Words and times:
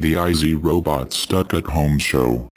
The 0.00 0.14
IC 0.14 0.62
Robot 0.62 1.12
Stuck 1.12 1.52
at 1.54 1.64
Home 1.64 1.98
Show. 1.98 2.48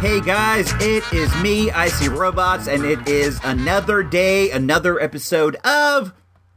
Hey 0.00 0.22
guys, 0.22 0.72
it 0.80 1.04
is 1.12 1.42
me, 1.42 1.68
IC 1.68 2.12
Robots, 2.12 2.66
and 2.66 2.82
it 2.82 3.06
is 3.06 3.38
another 3.44 4.02
day, 4.02 4.50
another 4.50 4.98
episode 4.98 5.56
of 5.56 6.14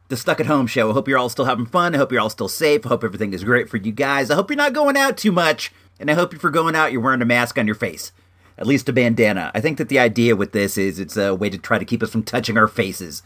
the 0.07 0.15
Stuck 0.15 0.39
at 0.39 0.45
Home 0.45 0.67
Show. 0.67 0.89
I 0.89 0.93
hope 0.93 1.09
you're 1.09 1.17
all 1.17 1.27
still 1.27 1.43
having 1.43 1.65
fun. 1.65 1.93
I 1.93 1.97
hope 1.97 2.13
you're 2.13 2.21
all 2.21 2.29
still 2.29 2.47
safe. 2.47 2.85
I 2.85 2.89
hope 2.89 3.03
everything 3.03 3.33
is 3.33 3.43
great 3.43 3.67
for 3.67 3.75
you 3.75 3.91
guys. 3.91 4.31
I 4.31 4.35
hope 4.35 4.49
you're 4.49 4.55
not 4.55 4.71
going 4.71 4.95
out 4.95 5.17
too 5.17 5.33
much, 5.33 5.73
and 5.99 6.09
I 6.09 6.13
hope 6.13 6.33
if 6.33 6.41
you're 6.43 6.51
going 6.51 6.75
out, 6.75 6.93
you're 6.93 7.01
wearing 7.01 7.21
a 7.21 7.25
mask 7.25 7.57
on 7.57 7.65
your 7.65 7.75
face. 7.75 8.13
At 8.57 8.67
least 8.67 8.87
a 8.87 8.93
bandana. 8.93 9.51
I 9.53 9.59
think 9.59 9.79
that 9.79 9.89
the 9.89 9.99
idea 9.99 10.37
with 10.37 10.53
this 10.53 10.77
is 10.77 10.97
it's 10.97 11.17
a 11.17 11.35
way 11.35 11.49
to 11.49 11.57
try 11.57 11.77
to 11.77 11.83
keep 11.83 12.01
us 12.03 12.11
from 12.11 12.23
touching 12.23 12.57
our 12.57 12.69
faces 12.69 13.21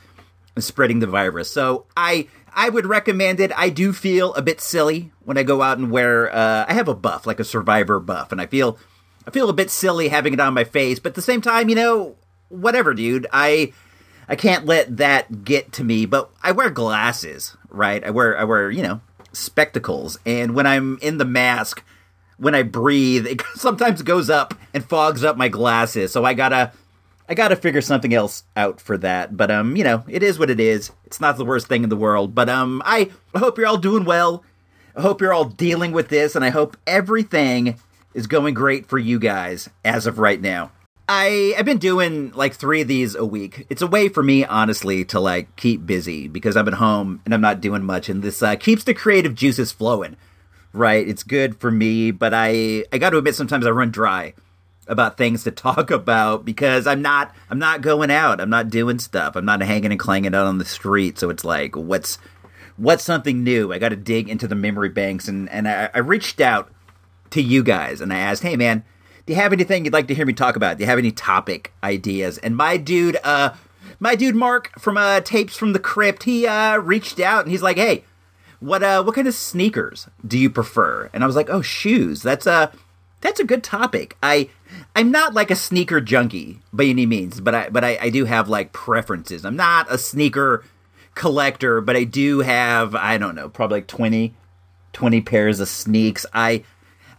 and 0.56 0.64
spreading 0.64 1.00
the 1.00 1.08
virus. 1.08 1.52
So 1.52 1.86
I 1.96 2.28
I 2.56 2.70
would 2.70 2.86
recommend 2.86 3.42
it. 3.42 3.52
I 3.56 3.70
do 3.70 3.92
feel 3.92 4.34
a 4.34 4.42
bit 4.42 4.62
silly 4.62 5.12
when 5.24 5.38
I 5.38 5.44
go 5.44 5.62
out 5.62 5.78
and 5.78 5.92
wear. 5.92 6.34
Uh, 6.34 6.66
I 6.68 6.74
have 6.74 6.88
a 6.88 6.96
buff, 6.96 7.28
like 7.28 7.40
a 7.40 7.44
survivor 7.44 8.00
buff, 8.00 8.32
and 8.32 8.40
I 8.40 8.46
feel 8.46 8.80
I 9.28 9.32
feel 9.32 9.50
a 9.50 9.54
bit 9.54 9.70
silly 9.70 10.08
having 10.08 10.34
it 10.34 10.40
on 10.40 10.54
my 10.54 10.64
face, 10.64 10.98
but 11.00 11.10
at 11.10 11.16
the 11.16 11.22
same 11.22 11.42
time, 11.42 11.68
you 11.68 11.76
know, 11.76 12.16
whatever, 12.50 12.94
dude. 12.94 13.28
I 13.34 13.74
I 14.30 14.36
can't 14.36 14.66
let 14.66 14.98
that 14.98 15.44
get 15.44 15.74
to 15.74 15.84
me, 15.84 16.06
but 16.06 16.32
I 16.42 16.54
wear 16.54 16.70
glasses, 16.70 17.58
right? 17.70 18.04
I 18.04 18.12
wear 18.12 18.38
I 18.38 18.46
wear, 18.46 18.72
you 18.72 18.84
know, 18.84 19.02
spectacles, 19.34 20.18
and 20.26 20.56
when 20.56 20.66
I'm 20.66 20.98
in 21.02 21.18
the 21.18 21.26
mask, 21.26 21.84
when 22.38 22.56
I 22.56 22.64
breathe, 22.64 23.28
it 23.28 23.42
sometimes 23.56 24.02
goes 24.02 24.30
up 24.30 24.54
and 24.74 24.86
fogs 24.86 25.26
up 25.26 25.36
my 25.36 25.50
glasses. 25.50 26.14
So 26.14 26.24
I 26.24 26.34
got 26.34 26.50
to 26.50 26.72
I 27.28 27.34
got 27.34 27.48
to 27.48 27.56
figure 27.56 27.82
something 27.82 28.14
else 28.14 28.44
out 28.56 28.80
for 28.80 28.98
that. 29.00 29.36
But 29.36 29.50
um, 29.52 29.76
you 29.76 29.84
know, 29.84 30.04
it 30.08 30.24
is 30.24 30.38
what 30.38 30.50
it 30.50 30.60
is. 30.60 30.92
It's 31.06 31.20
not 31.20 31.38
the 31.38 31.46
worst 31.46 31.68
thing 31.68 31.84
in 31.84 31.90
the 31.90 31.96
world, 31.96 32.36
but 32.36 32.50
um 32.50 32.82
I 32.86 33.12
hope 33.36 33.58
you're 33.58 33.68
all 33.68 33.78
doing 33.78 34.06
well. 34.06 34.44
I 34.96 35.02
hope 35.02 35.22
you're 35.22 35.34
all 35.34 35.46
dealing 35.46 35.92
with 35.92 36.10
this 36.10 36.36
and 36.36 36.46
I 36.46 36.50
hope 36.50 36.78
everything 36.88 37.78
is 38.14 38.28
going 38.28 38.54
great 38.54 38.86
for 38.86 38.98
you 38.98 39.20
guys 39.20 39.70
as 39.84 40.08
of 40.08 40.20
right 40.20 40.40
now. 40.40 40.72
I 41.08 41.54
I've 41.58 41.66
been 41.66 41.78
doing 41.78 42.32
like 42.32 42.54
3 42.54 42.82
of 42.82 42.88
these 42.88 43.16
a 43.16 43.26
week. 43.26 43.66
It's 43.70 43.82
a 43.82 43.88
way 43.88 44.08
for 44.08 44.24
me 44.24 44.46
honestly 44.46 45.04
to 45.06 45.20
like 45.20 45.56
keep 45.56 45.86
busy 45.86 46.28
because 46.28 46.56
I'm 46.56 46.68
at 46.68 46.76
home 46.76 47.22
and 47.26 47.34
I'm 47.34 47.42
not 47.42 47.62
doing 47.62 47.84
much 47.84 48.08
and 48.08 48.24
this 48.24 48.42
uh, 48.42 48.56
keeps 48.56 48.84
the 48.84 48.94
creative 48.94 49.36
juices 49.36 49.72
flowing. 49.72 50.16
Right? 50.74 51.08
It's 51.08 51.24
good 51.24 51.58
for 51.58 51.72
me, 51.72 52.12
but 52.12 52.34
I 52.34 52.86
I 52.94 52.98
got 52.98 53.12
to 53.12 53.18
admit 53.18 53.36
sometimes 53.36 53.66
I 53.66 53.72
run 53.72 53.92
dry 53.92 54.34
about 54.88 55.18
things 55.18 55.44
to 55.44 55.52
talk 55.52 55.92
about 55.92 56.46
because 56.46 56.88
I'm 56.88 57.02
not 57.02 57.34
I'm 57.50 57.60
not 57.60 57.82
going 57.82 58.12
out. 58.12 58.40
I'm 58.40 58.50
not 58.50 58.70
doing 58.70 59.00
stuff. 59.00 59.36
I'm 59.36 59.46
not 59.46 59.62
hanging 59.62 59.92
and 59.92 60.00
clanging 60.00 60.36
out 60.36 60.48
on 60.48 60.58
the 60.58 60.66
street. 60.66 61.20
So 61.20 61.30
it's 61.30 61.44
like 61.44 61.76
what's 61.76 62.18
what's 62.78 63.04
something 63.04 63.44
new? 63.44 63.72
I 63.74 63.80
got 63.80 63.90
to 63.90 63.96
dig 63.96 64.30
into 64.30 64.48
the 64.48 64.56
memory 64.56 64.90
banks 64.90 65.28
and 65.28 65.50
and 65.50 65.68
I, 65.68 65.90
I 65.94 66.00
reached 66.00 66.42
out 66.42 66.72
to 67.32 67.42
you 67.42 67.64
guys 67.64 68.02
and 68.02 68.14
I 68.14 68.18
asked, 68.18 68.44
"Hey 68.44 68.56
man, 68.56 68.84
do 69.26 69.34
you 69.34 69.40
have 69.40 69.54
anything 69.54 69.86
you'd 69.86 69.94
like 69.94 70.08
to 70.08 70.16
hear 70.16 70.26
me 70.26 70.34
talk 70.34 70.56
about? 70.56 70.78
Do 70.78 70.84
you 70.84 70.90
have 70.90 71.00
any 71.00 71.12
topic 71.12 71.74
ideas?" 71.84 72.38
And 72.40 72.56
my 72.56 72.78
dude 72.78 73.18
uh 73.24 73.52
my 74.00 74.16
dude 74.16 74.36
Mark 74.36 74.72
from 74.80 74.98
uh 74.98 75.22
Tapes 75.22 75.56
from 75.56 75.74
the 75.74 75.80
Crypt, 75.80 76.24
he 76.24 76.46
uh 76.48 76.78
reached 76.78 77.20
out 77.20 77.44
and 77.44 77.52
he's 77.52 77.64
like, 77.64 77.78
"Hey, 77.78 78.04
what 78.60 78.84
uh 78.84 79.04
what 79.04 79.16
kind 79.16 79.28
of 79.28 79.34
sneakers 79.34 80.08
do 80.26 80.38
you 80.38 80.50
prefer?" 80.50 81.10
And 81.14 81.24
I 81.24 81.28
was 81.28 81.36
like, 81.36 81.50
"Oh, 81.50 81.62
shoes. 81.62 82.22
That's 82.22 82.46
uh, 82.46 82.72
that's 83.22 83.40
a 83.40 83.46
good 83.46 83.64
topic. 83.64 84.18
I 84.22 84.50
I'm 84.96 85.12
not 85.12 85.34
like 85.34 85.52
a 85.52 85.56
sneaker 85.56 86.02
junkie 86.02 86.62
by 86.72 86.86
any 86.86 87.06
means, 87.06 87.42
but 87.42 87.56
I 87.56 87.70
but 87.70 87.84
I, 87.84 87.98
I 88.02 88.10
do 88.10 88.26
have 88.26 88.50
like 88.50 88.74
preferences. 88.74 89.46
I'm 89.46 89.56
not 89.56 89.92
a 89.92 89.98
sneaker 89.98 90.64
collector, 91.16 91.82
but 91.82 91.96
I 91.96 92.04
do 92.04 92.40
have 92.40 92.96
I 92.96 93.18
don't 93.18 93.36
know, 93.36 93.50
probably 93.50 93.78
like 93.78 93.88
20 93.88 94.36
20 94.94 95.22
pairs 95.22 95.60
of 95.60 95.68
sneaks. 95.68 96.26
I 96.34 96.64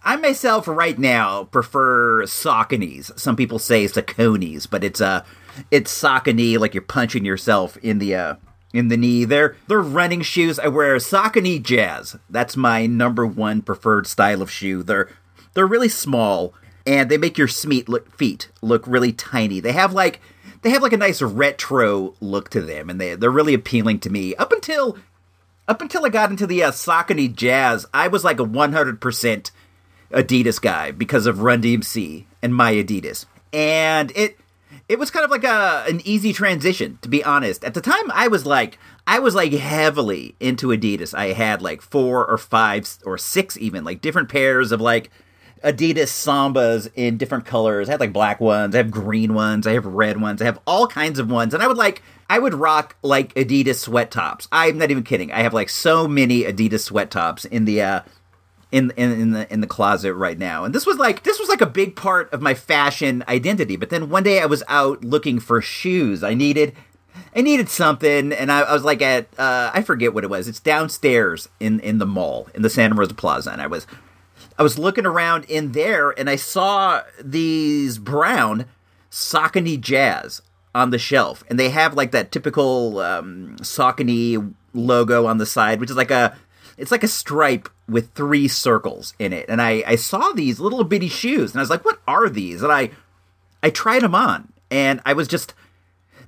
I 0.05 0.17
myself 0.17 0.69
right 0.69 0.99
now 0.99 1.45
prefer 1.45 2.23
Sauconys. 2.25 3.19
Some 3.19 3.37
people 3.37 3.59
say 3.59 3.87
Sauconys, 3.87 4.69
but 4.71 4.85
it's 4.85 5.01
a 5.01 5.07
uh, 5.07 5.25
it's 5.71 5.93
Saucony 5.93 6.59
like 6.59 6.75
you're 6.75 6.83
punching 6.83 7.25
yourself 7.25 7.77
in 7.79 7.99
the 7.99 8.15
uh 8.15 8.35
in 8.73 8.89
the 8.89 8.97
knee. 8.97 9.25
They're 9.25 9.57
they're 9.67 9.81
running 9.81 10.23
shoes. 10.23 10.59
I 10.59 10.69
wear 10.69 10.97
Saucony 10.97 11.63
Jazz. 11.63 12.17
That's 12.31 12.57
my 12.57 12.87
number 12.87 13.27
one 13.27 13.63
preferred 13.63 14.07
style 14.07 14.43
of 14.43 14.51
shoe. 14.51 14.83
They're 14.83 15.09
they're 15.57 15.67
really 15.67 15.89
small 15.89 16.55
and 16.87 17.11
they 17.11 17.19
make 17.19 17.37
your 17.37 17.49
feet 17.49 17.89
look 17.89 18.17
feet 18.17 18.49
look 18.63 18.87
really 18.87 19.13
tiny. 19.13 19.59
They 19.59 19.73
have 19.73 19.93
like 19.93 20.21
they 20.63 20.71
have 20.71 20.83
like 20.83 20.93
a 20.93 20.99
nice 20.99 21.21
retro 21.21 22.15
look 22.21 22.51
to 22.51 22.61
them, 22.61 22.89
and 22.89 23.01
they 23.01 23.17
they're 23.17 23.31
really 23.31 23.55
appealing 23.55 23.99
to 24.01 24.11
me. 24.11 24.35
Up 24.37 24.53
until 24.53 24.99
up 25.67 25.81
until 25.83 26.07
I 26.07 26.11
got 26.11 26.31
into 26.31 26.47
the 26.47 26.63
uh, 26.63 26.71
Saucony 26.71 27.35
Jazz, 27.35 27.87
I 27.93 28.07
was 28.07 28.23
like 28.23 28.39
a 28.39 28.45
one 28.45 28.73
hundred 28.73 29.01
percent 29.01 29.51
Adidas 30.13 30.61
guy 30.61 30.93
because 30.93 31.27
of 31.27 31.41
Run 31.41 31.63
DMC 31.63 32.27
and 32.43 32.55
my 32.55 32.75
Adidas, 32.75 33.25
and 33.53 34.13
it 34.15 34.39
it 34.89 34.99
was 34.99 35.11
kind 35.11 35.25
of 35.25 35.31
like 35.31 35.45
a 35.45 35.85
an 35.89 36.01
easy 36.05 36.33
transition 36.33 36.99
to 37.01 37.09
be 37.09 37.25
honest. 37.25 37.65
At 37.65 37.75
the 37.75 37.81
time, 37.81 38.11
I 38.13 38.29
was 38.29 38.47
like 38.47 38.79
I 39.07 39.19
was 39.19 39.35
like 39.35 39.53
heavily 39.53 40.37
into 40.39 40.69
Adidas. 40.69 41.17
I 41.17 41.33
had 41.33 41.63
like 41.63 41.81
four 41.81 42.27
or 42.27 42.39
five 42.39 42.89
or 43.05 43.17
six 43.19 43.57
even 43.57 43.85
like 43.85 44.01
different 44.01 44.29
pairs 44.29 44.71
of 44.71 44.81
like 44.81 45.11
Adidas 45.65 46.09
Sambas 46.09 46.89
in 46.95 47.17
different 47.17 47.45
colors. 47.45 47.89
I 47.89 47.93
had 47.93 48.01
like 48.01 48.13
black 48.13 48.41
ones, 48.41 48.75
I 48.75 48.79
have 48.79 48.91
green 48.91 49.35
ones, 49.35 49.67
I 49.67 49.73
have 49.73 49.87
red 49.87 50.21
ones, 50.21 50.43
I 50.43 50.45
have 50.45 50.61
all 50.67 50.87
kinds 50.87 51.19
of 51.19 51.31
ones. 51.31 51.55
And 51.55 51.63
I 51.63 51.67
would 51.67 51.77
like 51.77 52.03
I 52.29 52.39
would 52.39 52.55
rock 52.55 52.97
like 53.03 53.35
Adidas 53.35 53.77
sweat 53.77 54.11
tops. 54.11 54.49
I'm 54.53 54.79
not 54.79 54.91
even 54.91 55.03
kidding. 55.03 55.33
I 55.33 55.43
have 55.43 55.55
like 55.55 55.69
so 55.69 56.07
many 56.07 56.43
Adidas 56.43 56.81
sweat 56.81 57.11
tops 57.11 57.45
in 57.45 57.65
the 57.65 57.83
uh 57.83 58.01
in, 58.73 58.93
in 58.97 59.13
in 59.13 59.31
the 59.31 59.53
in 59.53 59.61
the 59.61 59.67
closet 59.67 60.15
right 60.15 60.39
now. 60.39 60.65
And 60.65 60.75
this 60.75 60.87
was 60.87 60.99
like 60.99 61.23
this 61.23 61.39
was 61.39 61.49
like 61.49 61.61
a 61.61 61.67
big 61.67 61.97
part 61.97 62.33
of 62.33 62.43
my 62.43 62.55
fashion 62.55 63.25
identity. 63.29 63.77
But 63.77 63.91
then 63.91 64.11
one 64.11 64.23
day 64.23 64.41
I 64.41 64.47
was 64.47 64.63
out 64.69 65.05
looking 65.05 65.41
for 65.41 65.61
shoes. 65.63 66.23
I 66.23 66.35
needed 66.35 66.75
I 67.35 67.41
needed 67.41 67.69
something, 67.69 68.33
and 68.33 68.53
I, 68.53 68.61
I 68.61 68.73
was 68.73 68.85
like 68.85 69.03
at 69.03 69.27
uh, 69.39 69.71
I 69.73 69.83
forget 69.83 70.13
what 70.13 70.25
it 70.25 70.31
was. 70.31 70.49
It's 70.49 70.61
downstairs 70.61 71.49
in 71.61 71.81
in 71.81 71.99
the 71.99 72.07
mall 72.07 72.49
in 72.55 72.63
the 72.63 72.71
Santa 72.71 72.95
Rosa 72.95 73.15
Plaza, 73.15 73.51
and 73.51 73.63
I 73.63 73.67
was 73.67 73.87
I 74.59 74.63
was 74.63 74.79
looking 74.79 75.07
around 75.07 75.45
in 75.45 75.73
there 75.73 76.11
and 76.11 76.31
I 76.31 76.37
saw 76.37 77.03
these 77.23 77.99
brown 77.99 78.67
Saucony 79.11 79.81
Jazz 79.81 80.43
on 80.75 80.91
the 80.91 80.99
shelf, 80.99 81.43
and 81.49 81.59
they 81.59 81.71
have 81.71 81.95
like 81.95 82.11
that 82.11 82.31
typical 82.31 82.99
um, 82.99 83.57
Saucony 83.61 84.55
logo 84.75 85.27
on 85.27 85.39
the 85.39 85.47
side, 85.47 85.81
which 85.81 85.91
is 85.91 85.97
like 85.97 86.11
a 86.11 86.37
it's 86.77 86.91
like 86.91 87.03
a 87.03 87.09
stripe 87.09 87.71
with 87.89 88.13
three 88.13 88.47
circles 88.47 89.15
in 89.19 89.33
it. 89.33 89.47
And 89.49 89.63
I 89.63 89.83
I 89.87 89.97
saw 89.97 90.33
these 90.33 90.61
little 90.61 90.85
bitty 90.85 91.09
shoes, 91.09 91.53
and 91.53 91.61
I 91.61 91.63
was 91.63 91.71
like, 91.71 91.85
"What 91.85 92.01
are 92.07 92.29
these?" 92.29 92.63
And 92.63 92.71
I 92.71 92.91
I 93.63 93.71
tried 93.71 94.03
them 94.03 94.15
on, 94.15 94.53
and 94.71 95.01
I 95.07 95.15
was 95.15 95.29
just 95.29 95.55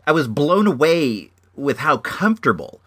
I 0.07 0.13
was 0.13 0.27
blown 0.27 0.67
away 0.67 1.31
with 1.55 1.79
how 1.79 1.99
comfortable 1.99 2.81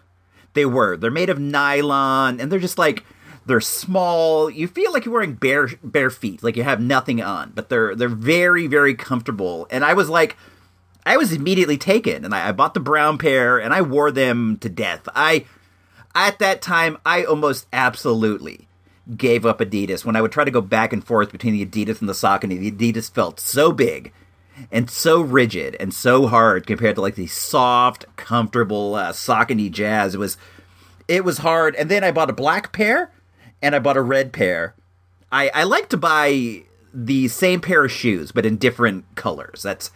they 0.54 0.66
were. 0.66 0.96
They're 0.96 1.12
made 1.12 1.30
of 1.30 1.38
nylon, 1.38 2.40
and 2.40 2.50
they're 2.50 2.58
just 2.58 2.78
like 2.78 3.04
they're 3.46 3.60
small. 3.60 4.48
You 4.50 4.68
feel 4.68 4.92
like 4.92 5.04
you're 5.04 5.14
wearing 5.14 5.34
bare 5.34 5.68
bare 5.82 6.10
feet, 6.10 6.42
like 6.42 6.56
you 6.56 6.62
have 6.62 6.80
nothing 6.80 7.22
on, 7.22 7.52
but 7.54 7.68
they're 7.68 7.94
they're 7.94 8.08
very 8.08 8.66
very 8.66 8.94
comfortable. 8.94 9.66
And 9.70 9.84
I 9.84 9.94
was 9.94 10.08
like, 10.08 10.36
I 11.04 11.16
was 11.16 11.32
immediately 11.32 11.78
taken, 11.78 12.24
and 12.24 12.34
I, 12.34 12.48
I 12.48 12.52
bought 12.52 12.74
the 12.74 12.80
brown 12.80 13.18
pair, 13.18 13.58
and 13.58 13.74
I 13.74 13.82
wore 13.82 14.10
them 14.10 14.58
to 14.58 14.68
death. 14.68 15.08
I 15.14 15.46
at 16.14 16.38
that 16.38 16.62
time 16.62 16.98
I 17.04 17.24
almost 17.24 17.66
absolutely 17.72 18.68
gave 19.16 19.44
up 19.44 19.58
Adidas 19.58 20.04
when 20.04 20.14
I 20.14 20.22
would 20.22 20.32
try 20.32 20.44
to 20.44 20.50
go 20.50 20.60
back 20.60 20.92
and 20.92 21.04
forth 21.04 21.32
between 21.32 21.54
the 21.54 21.66
Adidas 21.66 22.00
and 22.00 22.08
the 22.08 22.12
Saucony. 22.12 22.58
The 22.58 22.70
Adidas 22.70 23.10
felt 23.10 23.40
so 23.40 23.72
big 23.72 24.12
and 24.70 24.88
so 24.88 25.20
rigid 25.20 25.76
and 25.80 25.92
so 25.92 26.26
hard 26.28 26.66
compared 26.66 26.94
to 26.96 27.00
like 27.00 27.16
the 27.16 27.26
soft, 27.26 28.04
comfortable 28.16 28.94
uh, 28.94 29.12
Jazz. 29.12 30.14
It 30.14 30.18
was 30.18 30.36
it 31.08 31.24
was 31.24 31.38
hard. 31.38 31.74
And 31.74 31.90
then 31.90 32.04
I 32.04 32.12
bought 32.12 32.30
a 32.30 32.34
black 32.34 32.72
pair 32.72 33.10
and 33.62 33.74
I 33.74 33.78
bought 33.78 33.96
a 33.96 34.02
red 34.02 34.32
pair. 34.32 34.74
I, 35.30 35.50
I 35.54 35.62
like 35.62 35.88
to 35.90 35.96
buy 35.96 36.64
the 36.92 37.28
same 37.28 37.60
pair 37.60 37.84
of 37.84 37.92
shoes, 37.92 38.32
but 38.32 38.44
in 38.44 38.56
different 38.56 39.04
colors. 39.14 39.62
That's 39.62 39.90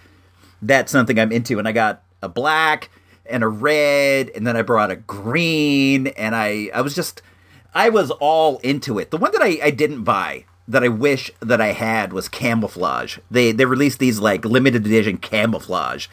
that's 0.62 0.90
something 0.90 1.18
I'm 1.18 1.32
into. 1.32 1.58
And 1.58 1.68
I 1.68 1.72
got 1.72 2.02
a 2.22 2.28
black 2.28 2.88
and 3.28 3.42
a 3.42 3.48
red, 3.48 4.30
and 4.34 4.46
then 4.46 4.56
I 4.56 4.62
brought 4.62 4.90
a 4.90 4.96
green, 4.96 6.06
and 6.08 6.34
I 6.34 6.70
I 6.72 6.80
was 6.80 6.94
just 6.94 7.20
I 7.74 7.90
was 7.90 8.10
all 8.12 8.58
into 8.58 8.98
it. 8.98 9.10
The 9.10 9.18
one 9.18 9.32
that 9.32 9.42
I, 9.42 9.58
I 9.62 9.70
didn't 9.70 10.04
buy 10.04 10.44
that 10.68 10.82
I 10.82 10.88
wish 10.88 11.30
that 11.40 11.60
I 11.60 11.72
had 11.72 12.12
was 12.12 12.28
camouflage. 12.28 13.18
They 13.30 13.52
they 13.52 13.66
released 13.66 13.98
these 13.98 14.20
like 14.20 14.44
limited 14.44 14.86
edition 14.86 15.18
camouflage 15.18 16.06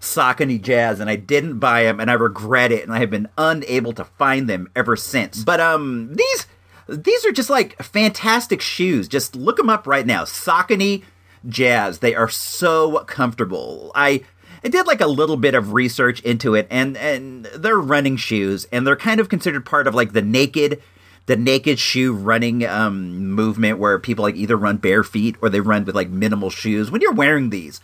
Saucony 0.00 0.60
Jazz, 0.60 1.00
and 1.00 1.08
I 1.08 1.16
didn't 1.16 1.58
buy 1.58 1.84
them, 1.84 1.98
and 1.98 2.10
I 2.10 2.14
regret 2.14 2.70
it, 2.70 2.84
and 2.84 2.92
I 2.92 2.98
have 2.98 3.10
been 3.10 3.28
unable 3.38 3.92
to 3.94 4.04
find 4.04 4.48
them 4.48 4.70
ever 4.76 4.96
since. 4.96 5.42
But 5.42 5.60
um, 5.60 6.14
these 6.14 6.46
these 6.88 7.24
are 7.24 7.32
just 7.32 7.50
like 7.50 7.80
fantastic 7.82 8.60
shoes. 8.60 9.08
Just 9.08 9.36
look 9.36 9.56
them 9.56 9.70
up 9.70 9.86
right 9.86 10.06
now. 10.06 10.24
Saucony 10.24 11.04
Jazz. 11.48 11.98
They 11.98 12.14
are 12.14 12.28
so 12.28 13.04
comfortable. 13.04 13.92
I 13.94 14.22
I 14.62 14.68
did 14.68 14.86
like 14.86 15.02
a 15.02 15.06
little 15.06 15.36
bit 15.36 15.54
of 15.54 15.74
research 15.74 16.20
into 16.20 16.54
it, 16.54 16.66
and 16.70 16.96
and 16.96 17.44
they're 17.46 17.78
running 17.78 18.16
shoes, 18.16 18.66
and 18.72 18.86
they're 18.86 18.96
kind 18.96 19.20
of 19.20 19.28
considered 19.28 19.66
part 19.66 19.86
of 19.86 19.94
like 19.94 20.12
the 20.12 20.22
naked, 20.22 20.82
the 21.26 21.36
naked 21.36 21.78
shoe 21.78 22.14
running 22.14 22.64
um, 22.66 23.30
movement, 23.30 23.78
where 23.78 23.98
people 23.98 24.22
like 24.22 24.36
either 24.36 24.56
run 24.56 24.78
bare 24.78 25.04
feet 25.04 25.36
or 25.42 25.50
they 25.50 25.60
run 25.60 25.84
with 25.84 25.94
like 25.94 26.08
minimal 26.08 26.50
shoes. 26.50 26.90
When 26.90 27.02
you're 27.02 27.12
wearing 27.12 27.50
these, 27.50 27.80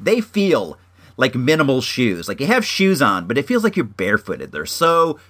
they 0.00 0.20
feel 0.20 0.78
like 1.16 1.36
minimal 1.36 1.80
shoes. 1.80 2.26
Like 2.26 2.40
you 2.40 2.46
have 2.48 2.64
shoes 2.64 3.00
on, 3.00 3.26
but 3.26 3.38
it 3.38 3.46
feels 3.46 3.62
like 3.62 3.76
you're 3.76 3.84
barefooted. 3.84 4.50
They're 4.50 4.66
so 4.66 5.20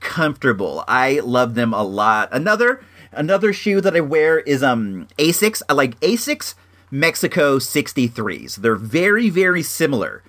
comfortable. 0.00 0.84
I 0.88 1.20
love 1.20 1.54
them 1.54 1.72
a 1.72 1.82
lot. 1.82 2.28
Another 2.32 2.84
another 3.12 3.52
shoe 3.52 3.80
that 3.80 3.96
I 3.96 4.00
wear 4.00 4.38
is 4.40 4.62
um 4.62 5.08
Asics. 5.18 5.62
I 5.68 5.72
like 5.72 5.98
Asics 6.00 6.54
Mexico 6.90 7.58
63s. 7.58 8.56
They're 8.56 8.74
very 8.74 9.30
very 9.30 9.62
similar 9.62 10.22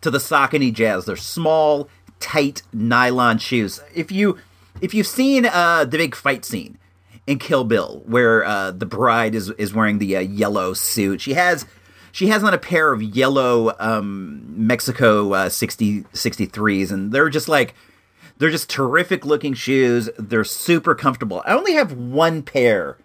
to 0.00 0.10
the 0.10 0.18
Saucony 0.18 0.72
Jazz. 0.72 1.04
They're 1.04 1.16
small, 1.16 1.88
tight 2.18 2.62
nylon 2.72 3.38
shoes. 3.38 3.80
If 3.94 4.10
you 4.10 4.38
if 4.80 4.94
you've 4.94 5.06
seen 5.06 5.46
uh 5.46 5.84
the 5.84 5.98
big 5.98 6.14
fight 6.14 6.44
scene 6.44 6.78
in 7.26 7.38
Kill 7.38 7.64
Bill 7.64 8.02
where 8.06 8.44
uh 8.44 8.70
the 8.70 8.86
bride 8.86 9.34
is 9.34 9.50
is 9.50 9.74
wearing 9.74 9.98
the 9.98 10.16
uh, 10.16 10.20
yellow 10.20 10.72
suit. 10.72 11.20
She 11.20 11.34
has 11.34 11.66
she 12.12 12.28
has 12.28 12.42
on 12.42 12.54
a 12.54 12.58
pair 12.58 12.92
of 12.92 13.02
yellow 13.02 13.74
um, 13.78 14.66
Mexico 14.66 15.32
uh, 15.32 15.48
60 15.48 16.02
63s 16.02 16.90
and 16.90 17.12
they're 17.12 17.30
just 17.30 17.48
like 17.48 17.74
they're 18.40 18.50
just 18.50 18.70
terrific 18.70 19.26
looking 19.26 19.52
shoes. 19.52 20.08
They're 20.18 20.44
super 20.44 20.94
comfortable. 20.94 21.42
I 21.44 21.52
only 21.52 21.74
have 21.74 21.92
one 21.92 22.42
pair 22.42 22.96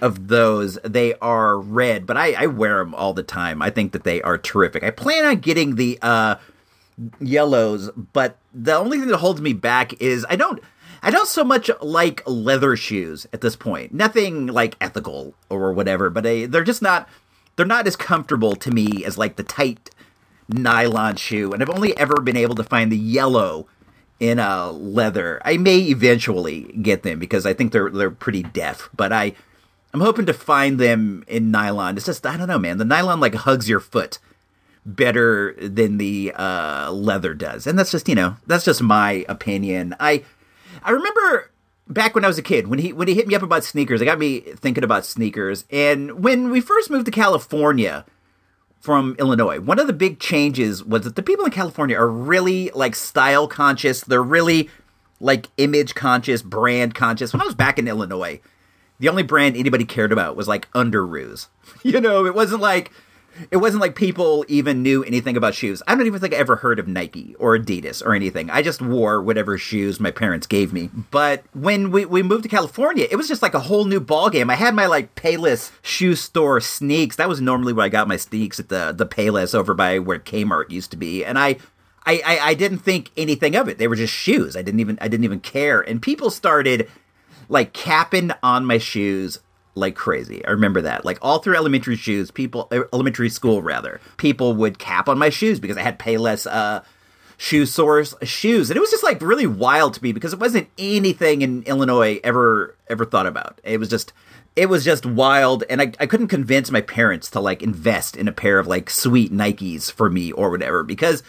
of 0.00 0.28
those. 0.28 0.78
They 0.84 1.14
are 1.14 1.58
red, 1.58 2.06
but 2.06 2.16
I, 2.16 2.34
I 2.34 2.46
wear 2.46 2.78
them 2.78 2.94
all 2.94 3.12
the 3.12 3.24
time. 3.24 3.60
I 3.62 3.70
think 3.70 3.90
that 3.92 4.04
they 4.04 4.22
are 4.22 4.38
terrific. 4.38 4.84
I 4.84 4.90
plan 4.92 5.24
on 5.24 5.40
getting 5.40 5.74
the 5.74 5.98
uh, 6.00 6.36
yellows, 7.18 7.90
but 7.90 8.38
the 8.54 8.76
only 8.76 8.98
thing 8.98 9.08
that 9.08 9.18
holds 9.18 9.40
me 9.40 9.52
back 9.52 10.00
is 10.00 10.24
I 10.30 10.36
don't. 10.36 10.62
I 11.02 11.10
don't 11.10 11.26
so 11.26 11.42
much 11.42 11.70
like 11.80 12.22
leather 12.26 12.76
shoes 12.76 13.26
at 13.32 13.40
this 13.40 13.56
point. 13.56 13.92
Nothing 13.92 14.46
like 14.46 14.76
ethical 14.82 15.34
or 15.48 15.72
whatever, 15.72 16.10
but 16.10 16.26
I, 16.26 16.46
they're 16.46 16.62
just 16.62 16.82
not. 16.82 17.08
They're 17.56 17.66
not 17.66 17.88
as 17.88 17.96
comfortable 17.96 18.54
to 18.54 18.70
me 18.70 19.04
as 19.04 19.18
like 19.18 19.34
the 19.34 19.42
tight 19.42 19.90
nylon 20.48 21.16
shoe, 21.16 21.52
and 21.52 21.60
I've 21.60 21.70
only 21.70 21.96
ever 21.96 22.20
been 22.20 22.36
able 22.36 22.54
to 22.54 22.62
find 22.62 22.92
the 22.92 22.96
yellow 22.96 23.66
in 24.20 24.38
a 24.38 24.70
leather. 24.70 25.40
I 25.44 25.56
may 25.56 25.78
eventually 25.78 26.72
get 26.82 27.02
them 27.02 27.18
because 27.18 27.46
I 27.46 27.54
think 27.54 27.72
they're 27.72 27.90
they're 27.90 28.10
pretty 28.10 28.42
deaf, 28.42 28.90
but 28.94 29.12
I 29.12 29.34
I'm 29.92 30.00
hoping 30.00 30.26
to 30.26 30.34
find 30.34 30.78
them 30.78 31.24
in 31.26 31.50
nylon. 31.50 31.96
It's 31.96 32.06
just 32.06 32.26
I 32.26 32.36
don't 32.36 32.48
know, 32.48 32.58
man. 32.58 32.78
The 32.78 32.84
nylon 32.84 33.18
like 33.18 33.34
hugs 33.34 33.68
your 33.68 33.80
foot 33.80 34.18
better 34.86 35.54
than 35.54 35.98
the 35.98 36.32
uh, 36.36 36.92
leather 36.92 37.34
does, 37.34 37.66
and 37.66 37.78
that's 37.78 37.90
just 37.90 38.08
you 38.08 38.14
know 38.14 38.36
that's 38.46 38.66
just 38.66 38.82
my 38.82 39.24
opinion. 39.28 39.96
I 39.98 40.24
I 40.82 40.90
remember 40.90 41.50
back 41.88 42.14
when 42.14 42.24
I 42.24 42.28
was 42.28 42.38
a 42.38 42.42
kid 42.42 42.68
when 42.68 42.78
he 42.78 42.92
when 42.92 43.08
he 43.08 43.14
hit 43.14 43.26
me 43.26 43.34
up 43.34 43.42
about 43.42 43.64
sneakers, 43.64 44.00
it 44.00 44.04
got 44.04 44.18
me 44.18 44.40
thinking 44.40 44.84
about 44.84 45.06
sneakers. 45.06 45.64
And 45.70 46.22
when 46.22 46.50
we 46.50 46.60
first 46.60 46.90
moved 46.90 47.06
to 47.06 47.10
California 47.10 48.04
from 48.80 49.14
Illinois. 49.18 49.60
One 49.60 49.78
of 49.78 49.86
the 49.86 49.92
big 49.92 50.18
changes 50.18 50.82
was 50.82 51.04
that 51.04 51.14
the 51.14 51.22
people 51.22 51.44
in 51.44 51.50
California 51.50 51.96
are 51.96 52.08
really 52.08 52.70
like 52.74 52.94
style 52.94 53.46
conscious. 53.46 54.00
They're 54.00 54.22
really 54.22 54.70
like 55.20 55.48
image 55.58 55.94
conscious, 55.94 56.42
brand 56.42 56.94
conscious. 56.94 57.32
When 57.32 57.42
I 57.42 57.44
was 57.44 57.54
back 57.54 57.78
in 57.78 57.86
Illinois, 57.86 58.40
the 58.98 59.08
only 59.08 59.22
brand 59.22 59.56
anybody 59.56 59.84
cared 59.84 60.12
about 60.12 60.34
was 60.34 60.48
like 60.48 60.70
Underoos. 60.72 61.48
You 61.82 62.00
know, 62.00 62.26
it 62.26 62.34
wasn't 62.34 62.60
like 62.60 62.90
it 63.50 63.58
wasn't 63.58 63.80
like 63.80 63.94
people 63.94 64.44
even 64.48 64.82
knew 64.82 65.02
anything 65.04 65.36
about 65.36 65.54
shoes. 65.54 65.82
I 65.86 65.94
don't 65.94 66.06
even 66.06 66.20
think 66.20 66.34
I 66.34 66.38
ever 66.38 66.56
heard 66.56 66.78
of 66.78 66.88
Nike 66.88 67.34
or 67.38 67.56
Adidas 67.56 68.04
or 68.04 68.14
anything. 68.14 68.50
I 68.50 68.62
just 68.62 68.82
wore 68.82 69.22
whatever 69.22 69.56
shoes 69.58 70.00
my 70.00 70.10
parents 70.10 70.46
gave 70.46 70.72
me. 70.72 70.90
But 71.10 71.44
when 71.52 71.90
we, 71.90 72.04
we 72.04 72.22
moved 72.22 72.42
to 72.44 72.48
California, 72.48 73.06
it 73.10 73.16
was 73.16 73.28
just 73.28 73.42
like 73.42 73.54
a 73.54 73.60
whole 73.60 73.84
new 73.84 74.00
ballgame. 74.00 74.50
I 74.50 74.56
had 74.56 74.74
my 74.74 74.86
like 74.86 75.14
Payless 75.14 75.70
shoe 75.82 76.14
store 76.14 76.60
sneaks. 76.60 77.16
That 77.16 77.28
was 77.28 77.40
normally 77.40 77.72
where 77.72 77.86
I 77.86 77.90
got 77.90 78.08
my 78.08 78.16
sneaks 78.16 78.60
at 78.60 78.68
the 78.68 78.92
the 78.92 79.06
Payless 79.06 79.54
over 79.54 79.74
by 79.74 79.98
where 79.98 80.18
Kmart 80.18 80.70
used 80.70 80.90
to 80.90 80.96
be. 80.96 81.24
And 81.24 81.38
I 81.38 81.56
I, 82.06 82.22
I, 82.24 82.38
I 82.40 82.54
didn't 82.54 82.78
think 82.78 83.10
anything 83.16 83.54
of 83.56 83.68
it. 83.68 83.78
They 83.78 83.88
were 83.88 83.96
just 83.96 84.12
shoes. 84.12 84.56
I 84.56 84.62
didn't 84.62 84.80
even 84.80 84.98
I 85.00 85.08
didn't 85.08 85.24
even 85.24 85.40
care. 85.40 85.80
And 85.80 86.00
people 86.00 86.30
started 86.30 86.88
like 87.48 87.72
capping 87.72 88.30
on 88.42 88.64
my 88.64 88.78
shoes 88.78 89.40
like 89.74 89.94
crazy. 89.94 90.44
I 90.44 90.50
remember 90.50 90.82
that. 90.82 91.04
Like 91.04 91.18
all 91.22 91.38
through 91.38 91.56
elementary 91.56 91.96
shoes, 91.96 92.30
people 92.30 92.68
er, 92.72 92.88
elementary 92.92 93.28
school 93.28 93.62
rather, 93.62 94.00
people 94.16 94.54
would 94.54 94.78
cap 94.78 95.08
on 95.08 95.18
my 95.18 95.30
shoes 95.30 95.60
because 95.60 95.76
I 95.76 95.82
had 95.82 95.98
Payless 95.98 96.50
uh 96.50 96.82
shoe 97.36 97.64
source 97.64 98.14
shoes. 98.22 98.70
And 98.70 98.76
it 98.76 98.80
was 98.80 98.90
just 98.90 99.04
like 99.04 99.22
really 99.22 99.46
wild 99.46 99.94
to 99.94 100.02
me 100.02 100.12
because 100.12 100.32
it 100.32 100.38
wasn't 100.38 100.68
anything 100.76 101.42
in 101.42 101.62
Illinois 101.62 102.20
ever 102.22 102.76
ever 102.88 103.04
thought 103.04 103.26
about. 103.26 103.60
It 103.64 103.78
was 103.78 103.88
just 103.88 104.12
it 104.56 104.66
was 104.66 104.84
just 104.84 105.06
wild 105.06 105.64
and 105.70 105.80
I, 105.80 105.92
I 106.00 106.06
couldn't 106.06 106.28
convince 106.28 106.70
my 106.70 106.80
parents 106.80 107.30
to 107.30 107.40
like 107.40 107.62
invest 107.62 108.16
in 108.16 108.28
a 108.28 108.32
pair 108.32 108.58
of 108.58 108.66
like 108.66 108.90
sweet 108.90 109.32
Nikes 109.32 109.90
for 109.90 110.10
me 110.10 110.32
or 110.32 110.50
whatever 110.50 110.82
because 110.82 111.22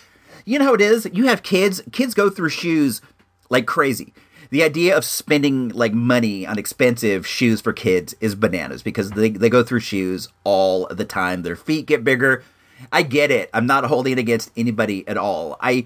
you 0.43 0.57
know 0.57 0.65
how 0.65 0.73
it 0.73 0.81
is. 0.81 1.07
You 1.13 1.27
have 1.27 1.43
kids, 1.43 1.83
kids 1.91 2.15
go 2.15 2.29
through 2.29 2.49
shoes 2.49 3.01
like 3.49 3.67
crazy 3.67 4.13
the 4.51 4.63
idea 4.63 4.95
of 4.95 5.05
spending 5.05 5.69
like 5.69 5.93
money 5.93 6.45
on 6.45 6.59
expensive 6.59 7.25
shoes 7.25 7.61
for 7.61 7.73
kids 7.73 8.13
is 8.19 8.35
bananas 8.35 8.83
because 8.83 9.11
they, 9.11 9.29
they 9.29 9.49
go 9.49 9.63
through 9.63 9.79
shoes 9.79 10.27
all 10.43 10.87
the 10.87 11.05
time. 11.05 11.41
Their 11.41 11.55
feet 11.55 11.87
get 11.87 12.03
bigger. 12.03 12.43
I 12.91 13.01
get 13.01 13.31
it. 13.31 13.49
I'm 13.53 13.65
not 13.65 13.85
holding 13.85 14.13
it 14.13 14.19
against 14.19 14.51
anybody 14.55 15.07
at 15.07 15.17
all. 15.17 15.57
I 15.59 15.85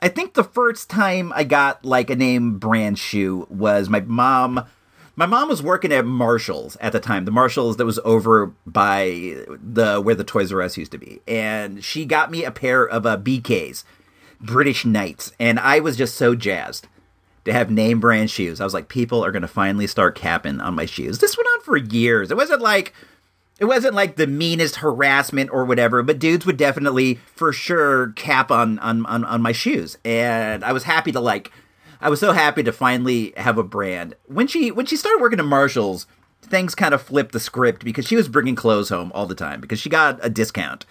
I 0.00 0.08
think 0.08 0.34
the 0.34 0.44
first 0.44 0.88
time 0.88 1.32
I 1.34 1.42
got 1.42 1.84
like 1.84 2.08
a 2.08 2.16
name 2.16 2.58
brand 2.58 3.00
shoe 3.00 3.48
was 3.50 3.88
my 3.88 4.00
mom 4.00 4.64
my 5.16 5.26
mom 5.26 5.48
was 5.48 5.60
working 5.60 5.92
at 5.92 6.04
Marshalls 6.06 6.76
at 6.80 6.92
the 6.92 7.00
time, 7.00 7.24
the 7.24 7.32
Marshalls 7.32 7.78
that 7.78 7.84
was 7.84 7.98
over 8.04 8.52
by 8.64 9.42
the 9.60 10.00
where 10.00 10.14
the 10.14 10.22
Toys 10.22 10.52
R 10.52 10.62
Us 10.62 10.76
used 10.76 10.92
to 10.92 10.98
be, 10.98 11.20
and 11.26 11.82
she 11.82 12.04
got 12.04 12.30
me 12.30 12.44
a 12.44 12.52
pair 12.52 12.86
of 12.86 13.04
uh, 13.04 13.16
BKs, 13.16 13.82
British 14.40 14.84
Knights, 14.84 15.32
and 15.40 15.58
I 15.58 15.80
was 15.80 15.96
just 15.96 16.14
so 16.14 16.36
jazzed 16.36 16.86
to 17.48 17.52
have 17.52 17.70
name 17.70 17.98
brand 17.98 18.30
shoes. 18.30 18.60
I 18.60 18.64
was 18.64 18.74
like, 18.74 18.88
people 18.88 19.24
are 19.24 19.32
to 19.32 19.48
finally 19.48 19.86
start 19.86 20.14
capping 20.14 20.60
on 20.60 20.74
my 20.74 20.86
shoes. 20.86 21.18
This 21.18 21.36
went 21.36 21.48
on 21.56 21.60
for 21.62 21.76
years. 21.76 22.30
It 22.30 22.36
wasn't 22.36 22.60
like 22.60 22.94
it 23.58 23.64
wasn't 23.64 23.94
like 23.94 24.16
the 24.16 24.26
meanest 24.26 24.76
harassment 24.76 25.50
or 25.50 25.64
whatever, 25.64 26.02
but 26.02 26.18
dudes 26.18 26.46
would 26.46 26.56
definitely 26.56 27.16
for 27.34 27.52
sure 27.52 28.12
cap 28.12 28.50
on 28.50 28.78
on 28.78 29.04
on, 29.06 29.24
on 29.24 29.42
my 29.42 29.52
shoes. 29.52 29.98
And 30.04 30.64
I 30.64 30.72
was 30.72 30.84
happy 30.84 31.10
to 31.12 31.20
like 31.20 31.50
I 32.00 32.10
was 32.10 32.20
so 32.20 32.32
happy 32.32 32.62
to 32.62 32.72
finally 32.72 33.32
have 33.36 33.58
a 33.58 33.64
brand. 33.64 34.14
When 34.26 34.46
she 34.46 34.70
when 34.70 34.86
she 34.86 34.96
started 34.96 35.20
working 35.20 35.40
at 35.40 35.44
Marshalls, 35.44 36.06
things 36.42 36.74
kind 36.74 36.94
of 36.94 37.02
flipped 37.02 37.32
the 37.32 37.40
script 37.40 37.84
because 37.84 38.06
she 38.06 38.16
was 38.16 38.28
bringing 38.28 38.54
clothes 38.54 38.90
home 38.90 39.10
all 39.14 39.26
the 39.26 39.34
time 39.34 39.60
because 39.60 39.80
she 39.80 39.88
got 39.88 40.24
a 40.24 40.30
discount 40.30 40.84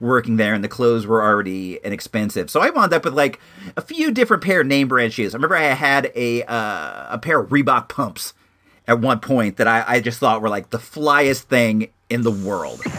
working 0.00 0.36
there, 0.36 0.54
and 0.54 0.62
the 0.62 0.68
clothes 0.68 1.06
were 1.06 1.22
already 1.22 1.76
inexpensive. 1.76 2.50
So 2.50 2.60
I 2.60 2.70
wound 2.70 2.92
up 2.92 3.04
with 3.04 3.14
like 3.14 3.40
a 3.76 3.80
few 3.80 4.10
different 4.10 4.42
pair 4.42 4.60
of 4.60 4.66
name 4.66 4.88
brand 4.88 5.12
shoes. 5.12 5.34
I 5.34 5.36
remember 5.36 5.56
I 5.56 5.62
had 5.62 6.12
a 6.14 6.42
uh, 6.44 7.14
a 7.14 7.18
pair 7.18 7.40
of 7.40 7.50
Reebok 7.50 7.88
pumps 7.88 8.34
at 8.86 9.00
one 9.00 9.20
point 9.20 9.56
that 9.56 9.66
I, 9.66 9.84
I 9.86 10.00
just 10.00 10.20
thought 10.20 10.42
were 10.42 10.48
like 10.48 10.70
the 10.70 10.78
flyest 10.78 11.42
thing 11.42 11.88
in 12.08 12.22
the 12.22 12.30
world. 12.30 12.82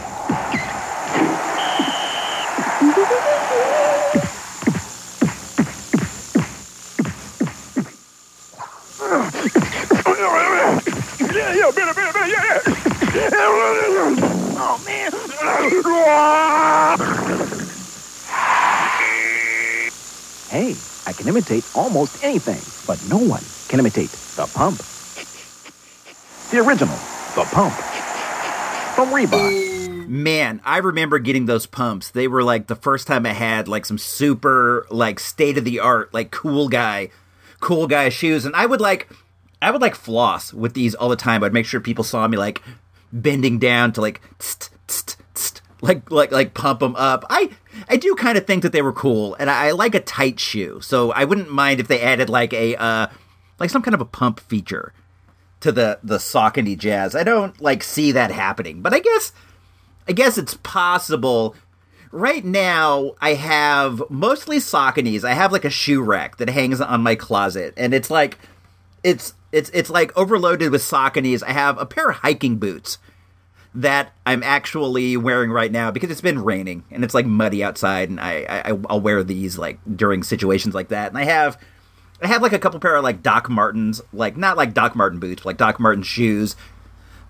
Yeah, 11.38 11.54
yeah, 11.54 11.70
better, 11.70 11.94
better, 11.94 12.12
better, 12.12 12.28
yeah. 12.28 12.58
Oh 14.60 14.82
man. 14.84 15.12
Hey, 20.50 20.74
I 21.06 21.12
can 21.12 21.28
imitate 21.28 21.64
almost 21.76 22.24
anything, 22.24 22.60
but 22.88 23.00
no 23.08 23.18
one 23.18 23.42
can 23.68 23.78
imitate 23.78 24.10
the 24.10 24.50
pump. 24.52 24.78
The 26.50 26.58
original, 26.58 26.96
the 27.36 27.48
pump. 27.52 27.72
From 28.96 29.10
Reebok. 29.10 30.08
Man, 30.08 30.60
I 30.64 30.78
remember 30.78 31.20
getting 31.20 31.46
those 31.46 31.66
pumps. 31.66 32.10
They 32.10 32.26
were 32.26 32.42
like 32.42 32.66
the 32.66 32.74
first 32.74 33.06
time 33.06 33.26
I 33.26 33.34
had 33.34 33.68
like 33.68 33.86
some 33.86 33.98
super 33.98 34.88
like 34.90 35.20
state 35.20 35.56
of 35.56 35.64
the 35.64 35.78
art 35.78 36.12
like 36.12 36.32
cool 36.32 36.68
guy, 36.68 37.10
cool 37.60 37.86
guy 37.86 38.08
shoes, 38.08 38.44
and 38.44 38.56
I 38.56 38.66
would 38.66 38.80
like 38.80 39.08
I 39.62 39.70
would 39.70 39.82
like 39.82 39.94
floss 39.94 40.52
with 40.52 40.74
these 40.74 40.96
all 40.96 41.10
the 41.10 41.16
time. 41.16 41.44
I'd 41.44 41.52
make 41.52 41.66
sure 41.66 41.80
people 41.80 42.02
saw 42.02 42.26
me 42.26 42.36
like 42.36 42.60
bending 43.12 43.58
down 43.58 43.92
to 43.92 44.00
like 44.00 44.20
tst, 44.38 44.70
tst, 44.86 45.16
tst, 45.34 45.62
like 45.80 46.10
like 46.10 46.32
like 46.32 46.54
pump 46.54 46.80
them 46.80 46.96
up. 46.96 47.24
I 47.30 47.50
I 47.88 47.96
do 47.96 48.14
kind 48.14 48.38
of 48.38 48.46
think 48.46 48.62
that 48.62 48.72
they 48.72 48.82
were 48.82 48.92
cool, 48.92 49.34
and 49.38 49.50
I, 49.50 49.68
I, 49.68 49.70
like 49.72 49.94
a 49.94 50.00
tight 50.00 50.40
shoe, 50.40 50.80
so 50.80 51.12
I 51.12 51.24
wouldn't 51.24 51.50
mind 51.50 51.80
if 51.80 51.88
they 51.88 52.00
added 52.00 52.28
like 52.28 52.52
a 52.52 52.76
uh 52.76 53.06
like 53.58 53.70
some 53.70 53.82
kind 53.82 53.94
of 53.94 54.00
a 54.00 54.06
pump 54.06 54.40
feature 54.40 54.92
to 55.60 55.72
the 55.72 55.98
the 56.02 56.18
Saucony 56.18 56.76
Jazz. 56.76 57.14
I 57.14 57.24
don't 57.24 57.60
like 57.60 57.82
see 57.82 58.12
that 58.12 58.30
happening, 58.30 58.82
but 58.82 58.94
I 58.94 59.00
guess 59.00 59.32
I 60.06 60.12
guess 60.12 60.38
it's 60.38 60.54
possible 60.62 61.54
right 62.10 62.44
now 62.44 63.12
I 63.20 63.34
have 63.34 64.02
mostly 64.08 64.58
Sauconys. 64.58 65.24
I 65.24 65.34
have 65.34 65.52
like 65.52 65.64
a 65.64 65.70
shoe 65.70 66.02
rack 66.02 66.38
that 66.38 66.48
hangs 66.48 66.80
on 66.80 67.02
my 67.02 67.14
closet, 67.14 67.74
and 67.76 67.94
it's 67.94 68.10
like 68.10 68.38
it's 69.02 69.34
it's 69.52 69.70
it's 69.70 69.90
like 69.90 70.16
overloaded 70.16 70.70
with 70.70 70.82
Sauconys. 70.82 71.42
I 71.42 71.52
have 71.52 71.78
a 71.78 71.86
pair 71.86 72.10
of 72.10 72.16
hiking 72.16 72.56
boots 72.56 72.98
that 73.74 74.12
I'm 74.26 74.42
actually 74.42 75.16
wearing 75.16 75.50
right 75.50 75.70
now 75.70 75.90
because 75.90 76.10
it's 76.10 76.20
been 76.20 76.42
raining 76.42 76.84
and 76.90 77.04
it's 77.04 77.14
like 77.14 77.26
muddy 77.26 77.62
outside, 77.62 78.08
and 78.10 78.20
I, 78.20 78.62
I 78.66 78.78
I'll 78.88 79.00
wear 79.00 79.22
these 79.22 79.58
like 79.58 79.78
during 79.96 80.22
situations 80.22 80.74
like 80.74 80.88
that. 80.88 81.08
And 81.08 81.18
I 81.18 81.24
have 81.24 81.58
I 82.22 82.26
have 82.26 82.42
like 82.42 82.52
a 82.52 82.58
couple 82.58 82.80
pair 82.80 82.96
of 82.96 83.04
like 83.04 83.22
Doc 83.22 83.48
Martens, 83.48 84.00
like 84.12 84.36
not 84.36 84.56
like 84.56 84.74
Doc 84.74 84.96
Marten 84.96 85.20
boots, 85.20 85.44
like 85.44 85.56
Doc 85.56 85.78
Marten 85.78 86.02
shoes 86.02 86.56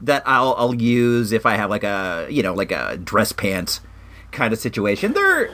that 0.00 0.22
I'll 0.26 0.54
I'll 0.56 0.74
use 0.74 1.32
if 1.32 1.44
I 1.46 1.56
have 1.56 1.70
like 1.70 1.84
a 1.84 2.26
you 2.30 2.42
know 2.42 2.54
like 2.54 2.72
a 2.72 2.96
dress 2.96 3.32
pants 3.32 3.80
kind 4.32 4.52
of 4.52 4.58
situation. 4.58 5.12
They're 5.12 5.50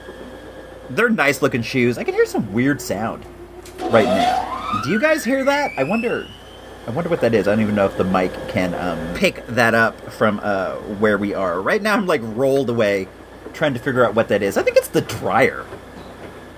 they're 0.89 1.09
nice 1.09 1.41
looking 1.41 1.61
shoes. 1.61 1.97
I 1.97 2.03
can 2.03 2.13
hear 2.13 2.25
some 2.25 2.53
weird 2.53 2.81
sound 2.81 3.25
right 3.79 4.05
now. 4.05 4.81
Do 4.83 4.91
you 4.91 4.99
guys 4.99 5.23
hear 5.23 5.43
that? 5.43 5.71
I 5.77 5.83
wonder. 5.83 6.27
I 6.87 6.91
wonder 6.91 7.09
what 7.09 7.21
that 7.21 7.33
is. 7.33 7.47
I 7.47 7.51
don't 7.51 7.61
even 7.61 7.75
know 7.75 7.87
if 7.87 7.97
the 7.97 8.03
mic 8.03 8.31
can 8.47 8.75
um, 8.75 9.15
pick 9.15 9.45
that 9.47 9.73
up 9.73 9.99
from 10.11 10.39
uh, 10.43 10.75
where 10.75 11.17
we 11.17 11.33
are. 11.33 11.59
Right 11.59 11.81
now, 11.81 11.95
I'm 11.95 12.05
like 12.05 12.21
rolled 12.23 12.69
away, 12.69 13.07
trying 13.53 13.73
to 13.73 13.79
figure 13.79 14.05
out 14.05 14.13
what 14.13 14.27
that 14.27 14.43
is. 14.43 14.55
I 14.55 14.63
think 14.63 14.77
it's 14.77 14.89
the 14.89 15.01
dryer. 15.01 15.65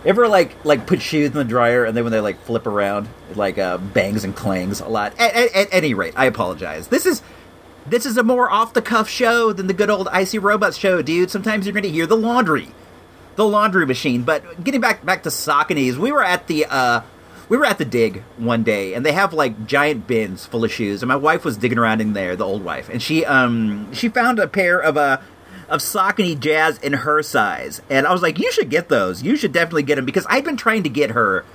Ever 0.05 0.27
like 0.27 0.55
like 0.63 0.86
put 0.86 1.01
shoes 1.01 1.27
in 1.27 1.34
the 1.34 1.43
dryer 1.43 1.84
and 1.84 1.96
then 1.96 2.03
when 2.03 2.12
they 2.12 2.19
like 2.19 2.39
flip 2.41 2.67
around, 2.67 3.07
it 3.31 3.38
like 3.38 3.57
uh, 3.57 3.77
bangs 3.77 4.24
and 4.24 4.36
clangs 4.36 4.79
a 4.79 4.88
lot. 4.88 5.13
At, 5.17 5.34
at, 5.34 5.55
at 5.55 5.67
any 5.72 5.93
rate, 5.93 6.13
I 6.15 6.25
apologize. 6.25 6.88
This 6.88 7.05
is 7.05 7.22
this 7.86 8.05
is 8.05 8.17
a 8.17 8.24
more 8.24 8.51
off 8.51 8.74
the 8.74 8.81
cuff 8.81 9.10
show 9.10 9.53
than 9.53 9.67
the 9.67 9.74
good 9.74 9.89
old 9.89 10.07
Icy 10.10 10.39
Robots 10.39 10.77
show, 10.77 11.01
dude. 11.01 11.31
Sometimes 11.31 11.65
you're 11.65 11.74
going 11.74 11.84
to 11.84 11.89
hear 11.89 12.05
the 12.05 12.17
laundry, 12.17 12.69
the 13.36 13.46
laundry 13.46 13.86
machine. 13.86 14.24
But 14.24 14.63
getting 14.63 14.81
back 14.81 15.05
back 15.05 15.24
to 15.24 15.29
Sauconys, 15.29 15.96
we 15.96 16.12
were 16.12 16.24
at 16.24 16.48
the 16.48 16.65
uh, 16.65 17.01
we 17.50 17.58
were 17.58 17.66
at 17.66 17.77
the 17.77 17.86
dig 17.86 18.24
one 18.38 18.63
day, 18.63 18.94
and 18.94 19.06
they 19.06 19.13
have 19.13 19.34
like 19.34 19.66
giant 19.68 20.08
bins 20.08 20.46
full 20.46 20.63
of 20.63 20.72
shoes. 20.72 21.01
And 21.01 21.08
my 21.08 21.16
wife 21.16 21.46
was 21.46 21.58
digging 21.58 21.77
around 21.77 22.01
in 22.01 22.13
there, 22.13 22.36
the 22.36 22.46
old 22.46 22.63
wife, 22.63 22.89
and 22.89 23.01
she 23.01 23.25
um 23.25 23.94
she 23.94 24.10
found 24.10 24.39
a 24.39 24.48
pair 24.48 24.80
of 24.80 24.98
uh 24.98 25.20
of 25.70 25.82
Saucony 25.82 26.39
Jazz 26.39 26.77
in 26.80 26.94
her 26.94 27.22
size, 27.22 27.82
and 27.89 28.08
I 28.08 28.13
was 28.13 28.22
like, 28.22 28.39
you 28.39 28.51
should 28.51 28.70
get 28.70 28.89
those. 28.89 29.24
You 29.24 29.36
should 29.36 29.51
definitely 29.51 29.84
get 29.84 29.96
them 29.96 30.06
because 30.06 30.25
I've 30.30 30.46
been 30.46 30.58
trying 30.58 30.84
to 30.84 30.89
get 30.89 31.12
her 31.12 31.46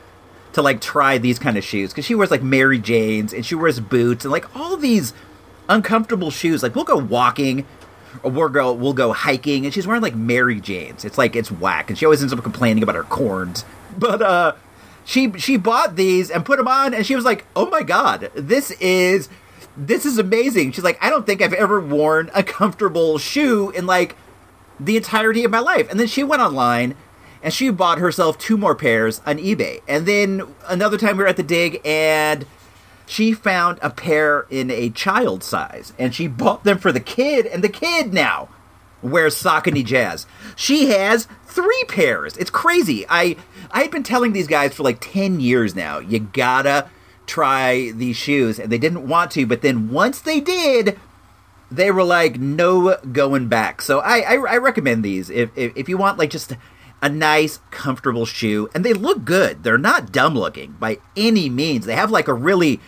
to 0.52 0.62
like 0.62 0.80
try 0.80 1.18
these 1.18 1.38
kind 1.38 1.56
of 1.56 1.64
shoes 1.64 1.90
because 1.90 2.04
she 2.04 2.14
wears 2.14 2.30
like 2.30 2.42
Mary 2.42 2.78
Janes 2.78 3.32
and 3.32 3.44
she 3.44 3.54
wears 3.54 3.80
boots 3.80 4.25
and 4.25 4.32
like 4.32 4.54
all 4.56 4.76
these 4.76 5.14
uncomfortable 5.68 6.30
shoes. 6.30 6.62
Like 6.62 6.75
we'll 6.75 6.84
go 6.84 6.96
walking 6.96 7.66
or 8.22 8.30
we'll 8.30 8.49
go 8.49 8.72
we'll 8.72 8.92
go 8.92 9.12
hiking 9.12 9.64
and 9.64 9.72
she's 9.72 9.87
wearing 9.87 10.02
like 10.02 10.14
Mary 10.14 10.61
Janes. 10.61 11.04
It's 11.04 11.18
like 11.18 11.34
it's 11.37 11.50
whack 11.50 11.88
and 11.88 11.99
she 11.99 12.04
always 12.04 12.20
ends 12.20 12.32
up 12.32 12.42
complaining 12.42 12.82
about 12.82 12.94
her 12.94 13.04
corns. 13.04 13.64
But 13.99 14.22
uh 14.22 14.52
she 15.04 15.32
she 15.38 15.56
bought 15.56 15.97
these 15.97 16.30
and 16.30 16.44
put 16.44 16.59
them 16.59 16.68
on 16.68 16.94
and 16.94 17.04
she 17.06 17.16
was 17.16 17.25
like, 17.25 17.44
"Oh 17.56 17.68
my 17.71 17.82
god, 17.82 18.30
this 18.35 18.71
is 18.73 19.28
this 19.76 20.06
is 20.06 20.18
amazing." 20.18 20.73
She's 20.73 20.85
like, 20.85 20.99
"I 21.02 21.11
don't 21.11 21.26
think 21.26 21.42
I've 21.42 21.52
ever 21.52 21.80
worn 21.80 22.30
a 22.35 22.42
comfortable 22.42 23.18
shoe 23.18 23.71
in 23.71 23.87
like 23.87 24.16
the 24.78 24.97
entirety 24.97 25.44
of 25.44 25.50
my 25.50 25.61
life." 25.61 25.90
And 25.90 25.99
then 25.99 26.06
she 26.06 26.23
went 26.23 26.42
online 26.42 26.94
and 27.42 27.52
she 27.52 27.71
bought 27.71 27.99
herself 27.99 28.38
two 28.38 28.56
more 28.56 28.75
pairs 28.75 29.21
on 29.26 29.38
eBay. 29.38 29.80
And 29.88 30.06
then 30.06 30.42
another 30.68 30.97
time 30.97 31.16
we 31.16 31.25
were 31.25 31.28
at 31.28 31.37
the 31.37 31.42
dig 31.42 31.80
and 31.85 32.47
she 33.06 33.32
found 33.32 33.78
a 33.82 33.90
pair 33.90 34.47
in 34.49 34.71
a 34.71 34.90
child 34.90 35.42
size 35.42 35.92
and 35.99 36.14
she 36.14 36.28
bought 36.28 36.64
them 36.64 36.78
for 36.78 36.92
the 36.92 37.00
kid 37.00 37.47
and 37.47 37.62
the 37.64 37.68
kid 37.68 38.14
now 38.14 38.49
wears 39.02 39.35
Saucony 39.35 39.85
Jazz. 39.85 40.26
She 40.56 40.87
has 40.87 41.28
three 41.44 41.85
pairs. 41.88 42.37
It's 42.37 42.50
crazy. 42.50 43.04
I 43.09 43.37
I 43.71 43.82
had 43.82 43.90
been 43.90 44.02
telling 44.02 44.32
these 44.32 44.47
guys 44.47 44.75
for 44.75 44.82
like 44.82 44.99
10 45.00 45.40
years 45.40 45.75
now, 45.75 45.99
you 45.99 46.21
gotta 46.21 46.88
try 47.26 47.90
these 47.92 48.16
shoes 48.16 48.59
and 48.59 48.71
they 48.71 48.78
didn't 48.78 49.06
want 49.06 49.30
to, 49.32 49.47
but 49.47 49.62
then 49.62 49.90
once 49.90 50.21
they 50.21 50.40
did, 50.40 50.99
they 51.71 51.90
were 51.90 52.04
like 52.04 52.38
no 52.38 52.97
going 53.12 53.49
back. 53.49 53.82
So 53.82 54.00
I 54.00 54.18
I, 54.18 54.35
I 54.35 54.56
recommend 54.59 55.04
these 55.04 55.30
if, 55.30 55.50
if 55.56 55.76
if 55.76 55.88
you 55.88 55.97
want 55.97 56.18
like 56.18 56.30
just 56.30 56.54
a 57.02 57.09
nice, 57.09 57.59
comfortable 57.73 58.25
shoe, 58.25 58.71
and 58.75 58.85
they 58.85 58.92
look 58.92 59.25
good. 59.25 59.64
They're 59.64 59.76
not 59.76 60.12
dumb 60.12 60.35
looking 60.35 60.76
by 60.78 60.99
any 61.16 61.50
means. 61.50 61.85
They 61.85 61.97
have 61.97 62.12
like 62.12 62.28
a 62.28 62.35
really 62.35 62.80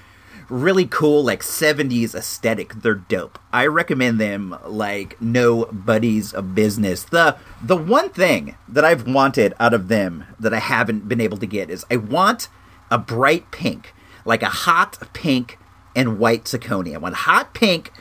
really 0.48 0.86
cool 0.86 1.24
like 1.24 1.42
70s 1.42 2.14
aesthetic. 2.14 2.74
They're 2.74 2.94
dope. 2.94 3.38
I 3.52 3.66
recommend 3.66 4.20
them 4.20 4.56
like 4.64 5.20
nobody's 5.20 6.32
business. 6.32 7.04
The 7.04 7.36
the 7.62 7.76
one 7.76 8.10
thing 8.10 8.56
that 8.68 8.84
I've 8.84 9.06
wanted 9.06 9.54
out 9.58 9.74
of 9.74 9.88
them 9.88 10.24
that 10.38 10.54
I 10.54 10.58
haven't 10.58 11.08
been 11.08 11.20
able 11.20 11.38
to 11.38 11.46
get 11.46 11.70
is 11.70 11.84
I 11.90 11.96
want 11.96 12.48
a 12.90 12.98
bright 12.98 13.50
pink, 13.50 13.94
like 14.24 14.42
a 14.42 14.46
hot 14.46 14.98
pink 15.12 15.58
and 15.96 16.18
white 16.18 16.44
Saucony. 16.44 16.94
I 16.94 16.98
want 16.98 17.14
hot 17.14 17.54
pink 17.54 17.92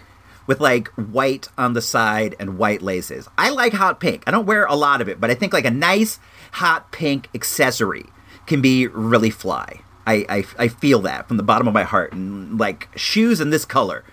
with 0.45 0.59
like 0.59 0.89
white 0.89 1.47
on 1.57 1.73
the 1.73 1.81
side 1.81 2.35
and 2.39 2.57
white 2.57 2.81
laces. 2.81 3.27
I 3.37 3.49
like 3.49 3.73
hot 3.73 3.99
pink. 3.99 4.23
I 4.27 4.31
don't 4.31 4.45
wear 4.45 4.65
a 4.65 4.75
lot 4.75 5.01
of 5.01 5.07
it, 5.07 5.19
but 5.21 5.31
I 5.31 5.35
think 5.35 5.53
like 5.53 5.65
a 5.65 5.71
nice 5.71 6.19
hot 6.53 6.91
pink 6.91 7.29
accessory 7.33 8.05
can 8.45 8.61
be 8.61 8.87
really 8.87 9.29
fly. 9.29 9.81
I, 10.05 10.25
I, 10.29 10.45
I 10.57 10.67
feel 10.67 10.99
that 11.01 11.27
from 11.27 11.37
the 11.37 11.43
bottom 11.43 11.67
of 11.67 11.73
my 11.73 11.83
heart. 11.83 12.13
And 12.13 12.59
like 12.59 12.89
shoes 12.95 13.39
in 13.39 13.49
this 13.49 13.65
color 13.65 14.03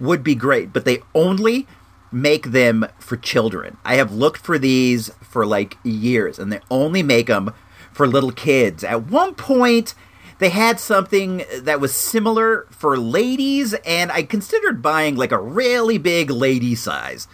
would 0.00 0.22
be 0.22 0.34
great, 0.34 0.72
but 0.72 0.84
they 0.84 1.02
only 1.14 1.66
make 2.12 2.48
them 2.48 2.86
for 2.98 3.16
children. 3.16 3.76
I 3.84 3.96
have 3.96 4.12
looked 4.12 4.40
for 4.40 4.58
these 4.58 5.10
for 5.20 5.46
like 5.46 5.76
years, 5.82 6.38
and 6.38 6.52
they 6.52 6.60
only 6.70 7.02
make 7.02 7.26
them 7.26 7.52
for 7.92 8.06
little 8.06 8.32
kids. 8.32 8.84
At 8.84 9.06
one 9.06 9.34
point, 9.34 9.94
they 10.38 10.50
had 10.50 10.78
something 10.78 11.44
that 11.60 11.80
was 11.80 11.94
similar 11.94 12.66
for 12.70 12.96
ladies, 12.96 13.74
and 13.84 14.10
I 14.12 14.22
considered 14.22 14.82
buying 14.82 15.16
like 15.16 15.32
a 15.32 15.38
really 15.38 15.98
big 15.98 16.30
lady 16.30 16.74
size 16.74 17.28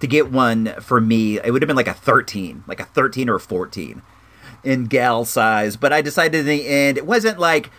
to 0.00 0.06
get 0.06 0.30
one 0.30 0.74
for 0.80 1.00
me. 1.00 1.38
It 1.38 1.50
would 1.50 1.62
have 1.62 1.66
been 1.66 1.76
like 1.76 1.88
a 1.88 1.94
13, 1.94 2.64
like 2.66 2.80
a 2.80 2.84
13 2.84 3.28
or 3.28 3.36
a 3.36 3.40
14 3.40 4.02
in 4.64 4.86
gal 4.86 5.24
size, 5.24 5.76
but 5.76 5.92
I 5.92 6.02
decided 6.02 6.40
in 6.40 6.46
the 6.46 6.66
end 6.66 6.98
it 6.98 7.06
wasn't 7.06 7.38
like 7.38 7.70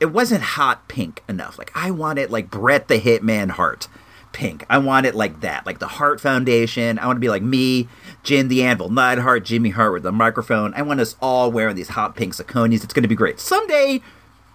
it 0.00 0.06
wasn't 0.06 0.42
hot 0.42 0.88
pink 0.88 1.22
enough. 1.28 1.58
Like 1.58 1.70
I 1.74 1.90
wanted 1.90 2.30
like 2.30 2.50
Bret 2.50 2.88
the 2.88 3.00
Hitman 3.00 3.50
Hart 3.50 3.88
pink. 4.32 4.66
I 4.68 4.78
want 4.78 5.06
it 5.06 5.14
like 5.14 5.40
that, 5.40 5.64
like 5.64 5.78
the 5.78 5.86
Hart 5.86 6.20
Foundation. 6.20 6.98
I 6.98 7.06
want 7.06 7.16
to 7.16 7.20
be 7.20 7.30
like 7.30 7.42
me, 7.42 7.88
Jim 8.22 8.48
the 8.48 8.62
Anvil, 8.64 8.90
Neidhart, 8.90 9.44
Jimmy 9.44 9.70
Hart 9.70 9.92
with 9.92 10.02
the 10.02 10.12
microphone. 10.12 10.74
I 10.74 10.82
want 10.82 11.00
us 11.00 11.16
all 11.22 11.50
wearing 11.50 11.76
these 11.76 11.88
hot 11.88 12.16
pink 12.16 12.34
Sauconys. 12.34 12.84
It's 12.84 12.92
going 12.92 13.04
to 13.04 13.08
be 13.08 13.14
great. 13.14 13.40
Someday 13.40 14.02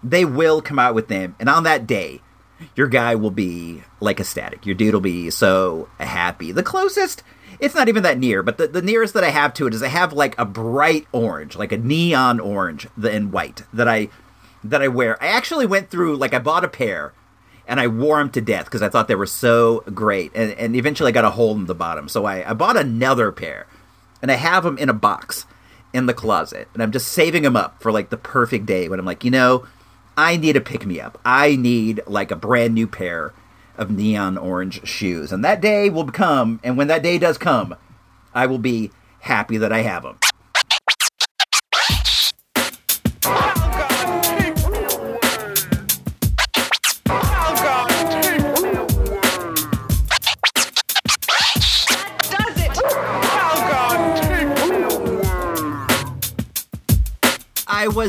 they 0.03 0.25
will 0.25 0.61
come 0.61 0.77
out 0.77 0.93
with 0.95 1.07
them, 1.07 1.35
and 1.39 1.49
on 1.49 1.63
that 1.63 1.87
day, 1.87 2.21
your 2.75 2.87
guy 2.87 3.15
will 3.15 3.31
be 3.31 3.83
like 3.99 4.19
ecstatic. 4.19 4.65
Your 4.65 4.75
dude 4.75 4.93
will 4.93 5.01
be 5.01 5.29
so 5.29 5.89
happy. 5.99 6.51
The 6.51 6.63
closest 6.63 7.23
it's 7.59 7.75
not 7.75 7.89
even 7.89 8.03
that 8.03 8.17
near, 8.17 8.41
but 8.41 8.57
the, 8.57 8.67
the 8.67 8.81
nearest 8.81 9.13
that 9.13 9.23
I 9.23 9.29
have 9.29 9.53
to 9.55 9.67
it 9.67 9.73
is 9.73 9.83
I 9.83 9.87
have 9.89 10.13
like 10.13 10.37
a 10.37 10.45
bright 10.45 11.07
orange, 11.11 11.55
like 11.55 11.71
a 11.71 11.77
neon 11.77 12.39
orange 12.39 12.87
and 13.01 13.31
white 13.31 13.63
that 13.73 13.87
I 13.87 14.09
that 14.63 14.81
I 14.81 14.87
wear. 14.87 15.21
I 15.21 15.27
actually 15.27 15.65
went 15.65 15.89
through 15.89 16.17
like 16.17 16.33
I 16.33 16.39
bought 16.39 16.63
a 16.63 16.69
pair 16.69 17.13
and 17.67 17.79
I 17.79 17.87
wore 17.87 18.17
them 18.17 18.31
to 18.31 18.41
death 18.41 18.65
because 18.65 18.81
I 18.81 18.89
thought 18.89 19.07
they 19.07 19.15
were 19.15 19.27
so 19.27 19.83
great, 19.93 20.31
and, 20.33 20.51
and 20.53 20.75
eventually 20.75 21.09
I 21.09 21.11
got 21.11 21.23
a 21.23 21.29
hole 21.29 21.55
in 21.55 21.67
the 21.67 21.75
bottom. 21.75 22.09
So 22.09 22.25
I, 22.25 22.49
I 22.49 22.53
bought 22.53 22.75
another 22.75 23.31
pair, 23.31 23.67
and 24.23 24.31
I 24.31 24.35
have 24.35 24.63
them 24.63 24.77
in 24.79 24.89
a 24.89 24.93
box 24.93 25.45
in 25.93 26.07
the 26.07 26.13
closet, 26.15 26.67
and 26.73 26.81
I'm 26.81 26.91
just 26.91 27.09
saving 27.09 27.43
them 27.43 27.55
up 27.55 27.79
for 27.79 27.91
like 27.91 28.09
the 28.09 28.17
perfect 28.17 28.65
day 28.65 28.89
when 28.89 28.99
I'm 28.99 29.05
like, 29.05 29.23
you 29.23 29.29
know, 29.29 29.67
I 30.17 30.35
need 30.35 30.55
a 30.55 30.61
pick 30.61 30.85
me 30.85 30.99
up. 30.99 31.19
I 31.23 31.55
need 31.55 32.01
like 32.07 32.31
a 32.31 32.35
brand 32.35 32.73
new 32.73 32.87
pair 32.87 33.33
of 33.79 33.89
neon 33.89 34.37
orange 34.37 34.87
shoes. 34.87 35.31
And 35.31 35.43
that 35.43 35.61
day 35.61 35.89
will 35.89 36.05
come, 36.11 36.59
and 36.63 36.77
when 36.77 36.87
that 36.87 37.01
day 37.01 37.17
does 37.17 37.39
come, 37.39 37.75
I 38.33 38.45
will 38.45 38.59
be 38.59 38.91
happy 39.21 39.57
that 39.57 39.73
I 39.73 39.81
have 39.81 40.03
them. 40.03 40.19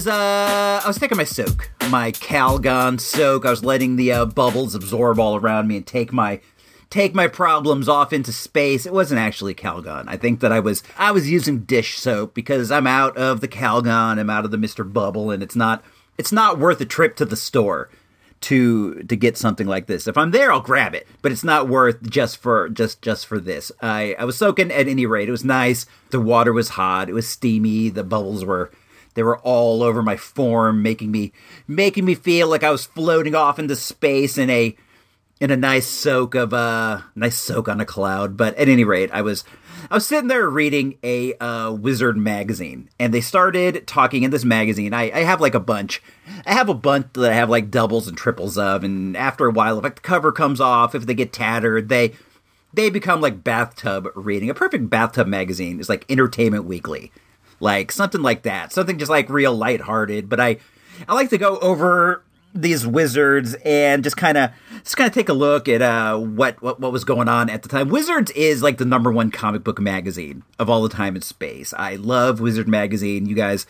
Was 0.01 0.07
uh 0.07 0.81
I 0.83 0.87
was 0.87 0.99
taking 0.99 1.19
my 1.19 1.25
soak, 1.25 1.71
my 1.91 2.11
Calgon 2.13 2.99
soak. 2.99 3.45
I 3.45 3.51
was 3.51 3.63
letting 3.63 3.97
the 3.97 4.13
uh, 4.13 4.25
bubbles 4.25 4.75
absorb 4.75 5.19
all 5.19 5.37
around 5.37 5.69
me 5.69 5.77
and 5.77 5.87
take 5.87 6.11
my 6.11 6.41
take 6.89 7.15
my 7.15 7.29
problems 7.29 7.87
off 7.87 8.11
into 8.11 8.33
space. 8.33 8.87
It 8.87 8.95
wasn't 8.95 9.21
actually 9.21 9.55
Calgon. 9.55 10.05
I 10.09 10.17
think 10.17 10.41
that 10.41 10.53
I 10.53 10.61
was 10.61 10.83
I 10.97 11.11
was 11.13 11.31
using 11.31 11.65
dish 11.65 11.99
soap 11.99 12.33
because 12.33 12.73
I'm 12.73 12.87
out 12.87 13.15
of 13.19 13.43
the 13.43 13.49
Calgon, 13.49 14.19
I'm 14.19 14.31
out 14.31 14.47
of 14.47 14.51
the 14.51 14.57
Mr. 14.57 14.91
Bubble, 14.91 15.31
and 15.31 15.43
it's 15.43 15.57
not 15.57 15.85
it's 16.17 16.33
not 16.33 16.59
worth 16.59 16.81
a 16.81 16.87
trip 16.87 17.15
to 17.17 17.27
the 17.27 17.37
store 17.37 17.91
to 18.43 19.03
to 19.03 19.17
get 19.17 19.37
something 19.37 19.67
like 19.67 19.87
this. 19.87 20.07
If 20.07 20.17
I'm 20.17 20.31
there, 20.31 20.51
I'll 20.51 20.63
grab 20.63 20.95
it, 20.95 21.07
but 21.21 21.31
it's 21.31 21.45
not 21.45 21.69
worth 21.69 22.09
just 22.09 22.39
for 22.39 22.71
just 22.71 23.03
just 23.03 23.27
for 23.27 23.39
this. 23.39 23.71
I 23.83 24.17
I 24.19 24.25
was 24.25 24.39
soaking 24.39 24.71
at 24.71 24.89
any 24.89 25.05
rate. 25.05 25.29
It 25.29 25.33
was 25.33 25.45
nice. 25.45 25.85
The 26.09 26.21
water 26.21 26.55
was 26.55 26.71
hot. 26.71 27.11
It 27.11 27.15
was 27.15 27.29
steamy. 27.29 27.91
The 27.91 28.03
bubbles 28.03 28.47
were 28.47 28.71
they 29.15 29.23
were 29.23 29.39
all 29.39 29.83
over 29.83 30.03
my 30.03 30.17
form, 30.17 30.83
making 30.83 31.11
me 31.11 31.33
making 31.67 32.05
me 32.05 32.15
feel 32.15 32.49
like 32.49 32.65
I 32.65 32.71
was 32.71 32.85
floating 32.85 33.35
off 33.35 33.59
into 33.59 33.77
space 33.77 34.39
in 34.39 34.51
a 34.51 34.77
in 35.41 35.51
a 35.51 35.57
nice 35.57 35.87
soak 35.87 36.35
of 36.35 36.53
uh 36.53 37.01
nice 37.15 37.37
soak 37.37 37.69
on 37.69 37.81
a 37.81 37.87
cloud. 37.87 38.37
But 38.37 38.55
at 38.57 38.69
any 38.69 38.85
rate, 38.85 39.11
I 39.13 39.23
was 39.23 39.45
I 39.91 39.95
was 39.95 40.07
sitting 40.07 40.29
there 40.29 40.49
reading 40.49 40.99
a 41.03 41.35
uh, 41.35 41.73
Wizard 41.73 42.17
magazine, 42.17 42.91
and 42.99 43.15
they 43.15 43.21
started 43.21 43.87
talking 43.87 44.25
in 44.25 44.31
this 44.31 44.45
magazine. 44.45 44.93
I, 44.93 45.11
I 45.11 45.21
have 45.21 45.41
like 45.41 45.55
a 45.55 45.61
bunch. 45.61 46.03
I 46.45 46.53
have 46.53 46.69
a 46.69 46.75
bunch 46.75 47.07
that 47.15 47.33
I 47.33 47.35
have 47.35 47.49
like 47.49 47.71
doubles 47.71 48.07
and 48.09 48.17
triples 48.17 48.59
of, 48.59 48.85
and 48.85 49.17
after 49.17 49.47
a 49.47 49.53
while, 49.53 49.79
if 49.79 49.85
like 49.85 49.97
the 49.97 50.01
cover 50.03 50.33
comes 50.33 50.61
off, 50.61 50.95
if 50.95 51.07
they 51.07 51.15
get 51.15 51.33
tattered, 51.33 51.89
they 51.89 52.13
they 52.75 52.91
become 52.91 53.21
like 53.21 53.43
bathtub 53.43 54.09
reading. 54.15 54.51
A 54.51 54.55
perfect 54.55 54.91
bathtub 54.91 55.27
magazine 55.27 55.81
is 55.81 55.89
like 55.89 56.05
Entertainment 56.11 56.65
Weekly, 56.65 57.13
like 57.61 57.93
something 57.93 58.23
like 58.23 58.43
that, 58.43 58.73
something 58.73 58.99
just 58.99 59.11
like 59.11 59.29
real 59.29 59.55
lighthearted. 59.55 60.29
But 60.29 60.41
I 60.41 60.57
I 61.09 61.15
like 61.15 61.31
to 61.31 61.39
go 61.39 61.59
over 61.59 62.25
these 62.55 62.87
wizards 62.87 63.55
and 63.65 64.03
just 64.03 64.17
kind 64.17 64.37
of 64.37 64.51
just 64.83 64.97
kind 64.97 65.07
of 65.09 65.15
take 65.15 65.29
a 65.29 65.33
look 65.33 65.69
at 65.69 65.83
uh, 65.83 66.19
what, 66.19 66.61
what 66.63 66.81
what 66.81 66.93
was 66.93 67.05
going 67.05 67.29
on 67.29 67.49
at 67.49 67.63
the 67.63 67.69
time. 67.69 67.89
Wizards 67.89 68.31
is 68.33 68.63
like 68.63 68.79
the 68.79 68.85
number 68.85 69.13
one 69.13 69.31
comic 69.31 69.63
book 69.63 69.81
magazine 69.81 70.43
of 70.59 70.69
all 70.69 70.83
the 70.83 70.89
time 70.89 71.17
in 71.17 71.23
space. 71.23 71.73
I 71.77 71.97
love 71.97 72.41
Wizard 72.41 72.69
magazine. 72.69 73.27
You 73.27 73.35
guys 73.35 73.67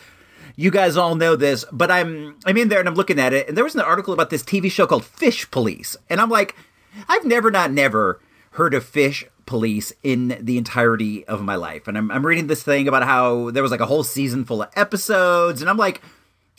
you 0.56 0.70
guys 0.70 0.96
all 0.96 1.14
know 1.14 1.36
this, 1.36 1.64
but 1.72 1.90
I'm 1.90 2.38
I'm 2.46 2.56
in 2.56 2.68
there 2.68 2.80
and 2.80 2.88
I'm 2.88 2.94
looking 2.94 3.20
at 3.20 3.32
it 3.32 3.48
and 3.48 3.56
there 3.56 3.64
was 3.64 3.74
an 3.74 3.80
article 3.82 4.14
about 4.14 4.30
this 4.30 4.42
TV 4.42 4.70
show 4.70 4.86
called 4.86 5.04
Fish 5.04 5.50
Police. 5.50 5.96
And 6.08 6.20
I'm 6.20 6.30
like 6.30 6.54
I've 7.08 7.24
never 7.24 7.50
not 7.50 7.70
never 7.70 8.20
heard 8.52 8.74
of 8.74 8.84
Fish 8.84 9.24
Police 9.50 9.92
in 10.04 10.38
the 10.40 10.56
entirety 10.58 11.26
of 11.26 11.42
my 11.42 11.56
life. 11.56 11.88
And 11.88 11.98
I'm 11.98 12.08
I'm 12.12 12.24
reading 12.24 12.46
this 12.46 12.62
thing 12.62 12.86
about 12.86 13.02
how 13.02 13.50
there 13.50 13.64
was 13.64 13.72
like 13.72 13.80
a 13.80 13.86
whole 13.86 14.04
season 14.04 14.44
full 14.44 14.62
of 14.62 14.70
episodes 14.76 15.60
and 15.60 15.68
I'm 15.68 15.76
like 15.76 16.00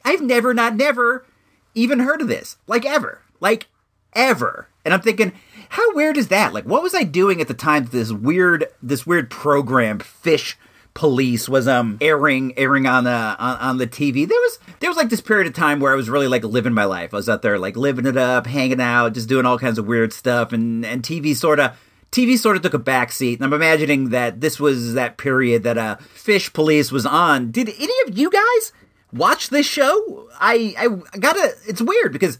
I've 0.03 0.21
never 0.21 0.53
not 0.53 0.75
never 0.75 1.25
even 1.73 1.99
heard 1.99 2.21
of 2.21 2.27
this, 2.27 2.57
like 2.67 2.85
ever, 2.85 3.21
like 3.39 3.67
ever. 4.13 4.67
And 4.83 4.93
I'm 4.93 5.01
thinking, 5.01 5.31
how 5.69 5.93
weird 5.93 6.17
is 6.17 6.27
that? 6.27 6.53
Like, 6.53 6.65
what 6.65 6.83
was 6.83 6.93
I 6.93 7.03
doing 7.03 7.39
at 7.39 7.47
the 7.47 7.53
time 7.53 7.83
that 7.83 7.91
this 7.91 8.11
weird, 8.11 8.67
this 8.83 9.07
weird 9.07 9.29
program, 9.29 9.99
Fish 9.99 10.57
Police, 10.93 11.47
was 11.47 11.67
um 11.67 11.97
airing, 12.01 12.57
airing 12.57 12.87
on 12.87 13.05
the 13.05 13.11
on, 13.11 13.57
on 13.57 13.77
the 13.77 13.87
TV? 13.87 14.27
There 14.27 14.37
was 14.37 14.59
there 14.81 14.89
was 14.89 14.97
like 14.97 15.07
this 15.07 15.21
period 15.21 15.47
of 15.47 15.53
time 15.53 15.79
where 15.79 15.93
I 15.93 15.95
was 15.95 16.09
really 16.09 16.27
like 16.27 16.43
living 16.43 16.73
my 16.73 16.85
life. 16.85 17.13
I 17.13 17.17
was 17.17 17.29
out 17.29 17.41
there 17.41 17.57
like 17.57 17.77
living 17.77 18.05
it 18.05 18.17
up, 18.17 18.47
hanging 18.47 18.81
out, 18.81 19.13
just 19.13 19.29
doing 19.29 19.45
all 19.45 19.57
kinds 19.57 19.79
of 19.79 19.87
weird 19.87 20.11
stuff, 20.11 20.51
and 20.51 20.85
and 20.85 21.03
TV 21.03 21.33
sort 21.35 21.61
of. 21.61 21.77
TV 22.11 22.37
sort 22.37 22.57
of 22.57 22.61
took 22.61 22.73
a 22.73 22.79
backseat, 22.79 23.35
and 23.35 23.45
I'm 23.45 23.53
imagining 23.53 24.09
that 24.09 24.41
this 24.41 24.59
was 24.59 24.95
that 24.95 25.17
period 25.17 25.63
that 25.63 25.77
uh, 25.77 25.95
Fish 25.95 26.51
Police 26.51 26.91
was 26.91 27.05
on. 27.05 27.51
Did 27.51 27.69
any 27.69 27.93
of 28.05 28.17
you 28.17 28.29
guys 28.29 28.73
watch 29.13 29.49
this 29.49 29.65
show. 29.65 30.29
I 30.39 30.75
I 30.77 31.17
gotta. 31.17 31.53
It's 31.67 31.81
weird 31.81 32.13
because 32.13 32.37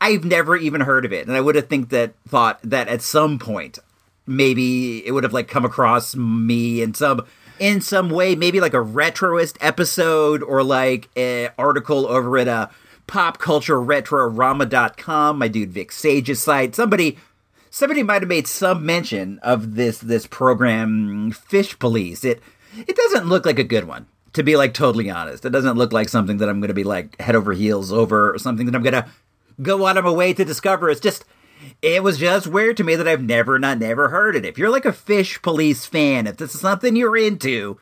I've 0.00 0.24
never 0.24 0.56
even 0.56 0.80
heard 0.80 1.04
of 1.04 1.12
it, 1.12 1.26
and 1.26 1.36
I 1.36 1.40
would 1.40 1.54
have 1.54 1.68
think 1.68 1.90
that 1.90 2.14
thought 2.28 2.60
that 2.64 2.88
at 2.88 3.02
some 3.02 3.38
point 3.38 3.78
maybe 4.26 5.04
it 5.06 5.12
would 5.12 5.24
have 5.24 5.32
like 5.32 5.48
come 5.48 5.64
across 5.64 6.14
me 6.14 6.82
in 6.82 6.94
some 6.94 7.24
in 7.58 7.80
some 7.80 8.10
way, 8.10 8.34
maybe 8.34 8.60
like 8.60 8.74
a 8.74 8.78
retroist 8.78 9.56
episode 9.60 10.42
or 10.42 10.62
like 10.62 11.08
an 11.16 11.50
article 11.58 12.06
over 12.06 12.38
at 12.38 12.48
a 12.48 12.52
uh, 12.52 12.70
pop 13.06 13.38
culture 13.38 13.76
retrorama.com, 13.76 15.38
my 15.38 15.48
dude 15.48 15.70
Vic 15.70 15.92
Sage's 15.92 16.42
site. 16.42 16.74
Somebody 16.74 17.18
somebody 17.72 18.02
might 18.02 18.22
have 18.22 18.28
made 18.28 18.46
some 18.46 18.86
mention 18.86 19.40
of 19.40 19.74
this 19.74 19.98
this 19.98 20.28
program 20.28 21.32
Fish 21.32 21.76
Police. 21.80 22.22
It 22.22 22.40
it 22.76 22.94
doesn't 22.94 23.26
look 23.26 23.44
like 23.44 23.58
a 23.58 23.64
good 23.64 23.88
one 23.88 24.06
to 24.34 24.42
be 24.44 24.56
like 24.56 24.74
totally 24.74 25.10
honest. 25.10 25.44
It 25.44 25.50
doesn't 25.50 25.76
look 25.76 25.92
like 25.92 26.08
something 26.08 26.36
that 26.36 26.48
I'm 26.48 26.60
going 26.60 26.68
to 26.68 26.74
be 26.74 26.84
like 26.84 27.20
head 27.20 27.34
over 27.34 27.52
heels 27.52 27.92
over 27.92 28.32
or 28.32 28.38
something 28.38 28.66
that 28.66 28.74
I'm 28.74 28.82
going 28.82 28.94
to 28.94 29.06
go 29.60 29.86
out 29.86 29.96
of 29.96 30.04
my 30.04 30.10
way 30.10 30.32
to 30.32 30.44
discover. 30.44 30.88
It's 30.88 31.00
just, 31.00 31.24
it 31.82 32.02
was 32.02 32.18
just 32.18 32.46
weird 32.46 32.76
to 32.78 32.84
me 32.84 32.96
that 32.96 33.08
I've 33.08 33.22
never, 33.22 33.58
not 33.58 33.78
never 33.78 34.08
heard 34.08 34.36
it. 34.36 34.46
If 34.46 34.56
you're 34.56 34.70
like 34.70 34.86
a 34.86 34.92
fish 34.92 35.42
police 35.42 35.84
fan, 35.84 36.26
if 36.26 36.38
this 36.38 36.54
is 36.54 36.60
something 36.60 36.96
you're 36.96 37.16
into, 37.16 37.78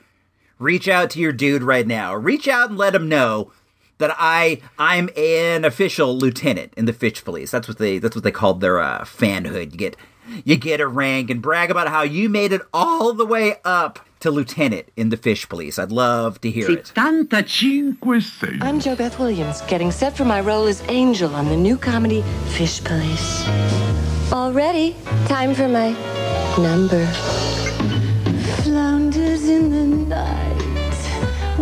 reach 0.58 0.88
out 0.88 1.10
to 1.10 1.20
your 1.20 1.32
dude 1.32 1.62
right 1.62 1.86
now. 1.86 2.14
Reach 2.14 2.48
out 2.48 2.70
and 2.70 2.78
let 2.78 2.96
him 2.96 3.08
know 3.08 3.52
that 4.00 4.14
I 4.18 4.60
I'm 4.78 5.08
an 5.16 5.64
official 5.64 6.18
lieutenant 6.18 6.74
in 6.76 6.86
the 6.86 6.92
fish 6.92 7.22
police. 7.24 7.50
That's 7.50 7.68
what 7.68 7.78
they 7.78 7.98
that's 7.98 8.16
what 8.16 8.24
they 8.24 8.32
called 8.32 8.60
their 8.60 8.80
uh, 8.80 9.04
fanhood. 9.04 9.72
You 9.72 9.78
get 9.78 9.96
you 10.44 10.56
get 10.56 10.80
a 10.80 10.86
rank 10.88 11.30
and 11.30 11.40
brag 11.40 11.70
about 11.70 11.88
how 11.88 12.02
you 12.02 12.28
made 12.28 12.52
it 12.52 12.62
all 12.74 13.12
the 13.12 13.26
way 13.26 13.56
up 13.64 14.00
to 14.20 14.30
lieutenant 14.30 14.88
in 14.96 15.08
the 15.08 15.16
fish 15.16 15.48
police. 15.48 15.78
I'd 15.78 15.90
love 15.92 16.40
to 16.42 16.50
hear 16.50 16.70
it. 16.70 16.88
75 16.88 18.58
I'm 18.60 18.78
JoBeth 18.80 19.18
Williams, 19.18 19.62
getting 19.62 19.90
set 19.90 20.16
for 20.16 20.24
my 20.24 20.40
role 20.40 20.66
as 20.66 20.82
Angel 20.88 21.34
on 21.34 21.46
the 21.46 21.56
new 21.56 21.76
comedy 21.76 22.22
Fish 22.48 22.84
Police. 22.84 23.48
All 24.32 24.52
ready. 24.52 24.94
Time 25.26 25.54
for 25.54 25.68
my 25.68 25.90
number. 26.58 27.06
Flounders 28.62 29.48
in 29.48 29.70
the 29.70 29.86
night, 30.14 30.49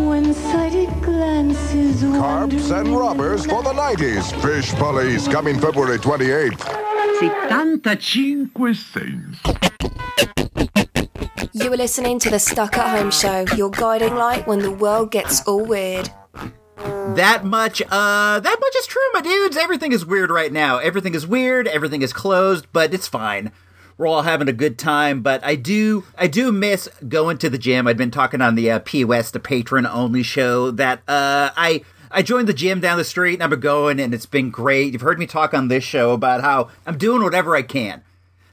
one-sided 0.09 0.89
glances. 1.03 2.01
Carps 2.01 2.71
and 2.71 2.89
robbers 2.97 3.45
for 3.45 3.63
the 3.63 3.75
90s. 3.75 4.33
Fish 4.41 4.73
Police 4.73 5.29
coming 5.29 5.61
February 5.61 5.99
28th. 5.99 6.63
75 7.51 8.77
cents. 8.77 9.39
You 11.53 11.71
are 11.71 11.77
listening 11.77 12.19
to 12.21 12.31
the 12.31 12.39
Stuck 12.39 12.79
at 12.79 12.99
Home 12.99 13.11
Show, 13.11 13.45
your 13.55 13.71
guiding 13.71 14.15
light 14.15 14.47
when 14.47 14.61
the 14.61 14.73
world 14.73 15.11
gets 15.11 15.47
all 15.47 15.65
weird. 15.65 16.09
That 17.17 17.45
much, 17.45 17.83
uh, 17.83 18.41
that 18.41 18.57
much 18.61 18.77
is 18.77 18.87
true, 18.87 19.03
my 19.13 19.21
dudes. 19.21 19.59
Everything 19.59 19.93
is 19.93 20.07
weird 20.07 20.31
right 20.31 20.53
now. 20.53 20.79
Everything 20.79 21.15
is 21.15 21.27
weird. 21.27 21.69
Everything 21.69 22.01
is 22.01 22.15
closed, 22.15 22.67
but 22.73 22.95
it's 22.95 23.09
fine. 23.09 23.53
We're 23.99 24.07
all 24.07 24.23
having 24.23 24.49
a 24.49 24.53
good 24.53 24.79
time, 24.79 25.23
but 25.23 25.45
I 25.45 25.57
do, 25.57 26.05
I 26.17 26.29
do 26.29 26.53
miss 26.53 26.89
going 27.09 27.37
to 27.39 27.51
the 27.51 27.59
gym. 27.59 27.89
I'd 27.89 27.97
been 27.99 28.13
talking 28.13 28.41
on 28.41 28.55
the 28.55 28.71
uh, 28.71 28.79
P 28.79 29.05
West, 29.05 29.33
the 29.33 29.41
patron 29.41 29.87
only 29.87 30.23
show 30.23 30.71
that, 30.71 31.01
uh, 31.09 31.51
I, 31.57 31.83
I 32.11 32.23
joined 32.23 32.47
the 32.47 32.55
gym 32.55 32.79
down 32.81 32.97
the 32.97 33.05
street 33.05 33.35
and 33.35 33.43
I've 33.43 33.51
been 33.51 33.59
going 33.59 33.99
and 33.99 34.15
it's 34.15 34.25
been 34.25 34.51
great. 34.51 34.93
You've 34.93 35.03
heard 35.03 35.19
me 35.19 35.27
talk 35.27 35.53
on 35.53 35.67
this 35.67 35.83
show 35.83 36.13
about 36.13 36.43
how 36.43 36.71
I'm 36.87 36.97
doing 36.97 37.23
whatever 37.25 37.57
I 37.57 37.63
can 37.63 38.03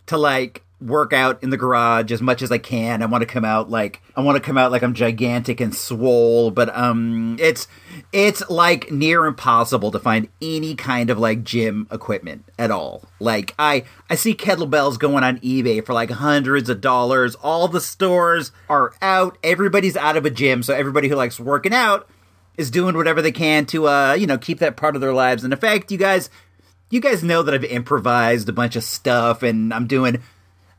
to 0.07 0.17
like 0.17 0.63
work 0.81 1.13
out 1.13 1.41
in 1.41 1.51
the 1.51 1.57
garage 1.57 2.11
as 2.11 2.21
much 2.21 2.41
as 2.41 2.51
I 2.51 2.57
can. 2.57 3.01
I 3.01 3.05
want 3.05 3.21
to 3.21 3.27
come 3.27 3.45
out 3.45 3.69
like 3.69 4.01
I 4.15 4.21
want 4.21 4.35
to 4.35 4.41
come 4.41 4.57
out 4.57 4.71
like 4.71 4.83
I'm 4.83 4.93
gigantic 4.93 5.61
and 5.61 5.73
swole, 5.73 6.51
but 6.51 6.75
um 6.75 7.37
it's 7.39 7.67
it's 8.15 8.49
like 8.49 8.89
near 8.89 9.25
impossible 9.25 9.91
to 9.91 9.99
find 9.99 10.29
any 10.41 10.73
kind 10.73 11.09
of 11.09 11.19
like 11.19 11.43
gym 11.43 11.85
equipment 11.91 12.45
at 12.57 12.71
all. 12.71 13.03
Like 13.19 13.53
I 13.59 13.83
I 14.09 14.15
see 14.15 14.33
kettlebells 14.33 14.97
going 14.97 15.25
on 15.25 15.39
eBay 15.39 15.85
for 15.85 15.91
like 15.91 16.11
hundreds 16.11 16.69
of 16.69 16.79
dollars. 16.79 17.35
All 17.35 17.67
the 17.67 17.81
stores 17.81 18.53
are 18.69 18.93
out. 19.01 19.37
Everybody's 19.43 19.97
out 19.97 20.15
of 20.15 20.25
a 20.25 20.29
gym, 20.29 20.63
so 20.63 20.73
everybody 20.73 21.09
who 21.09 21.15
likes 21.15 21.41
working 21.41 21.73
out 21.73 22.07
is 22.55 22.71
doing 22.71 22.95
whatever 22.95 23.21
they 23.21 23.33
can 23.33 23.65
to 23.65 23.89
uh 23.89 24.13
you 24.13 24.25
know 24.25 24.37
keep 24.37 24.59
that 24.59 24.77
part 24.77 24.95
of 24.95 25.01
their 25.01 25.13
lives. 25.13 25.43
In 25.43 25.53
fact, 25.57 25.91
you 25.91 25.97
guys 25.97 26.29
you 26.89 27.01
guys 27.01 27.21
know 27.21 27.43
that 27.43 27.53
I've 27.53 27.65
improvised 27.65 28.47
a 28.47 28.53
bunch 28.53 28.77
of 28.77 28.85
stuff 28.85 29.43
and 29.43 29.73
I'm 29.73 29.87
doing 29.87 30.23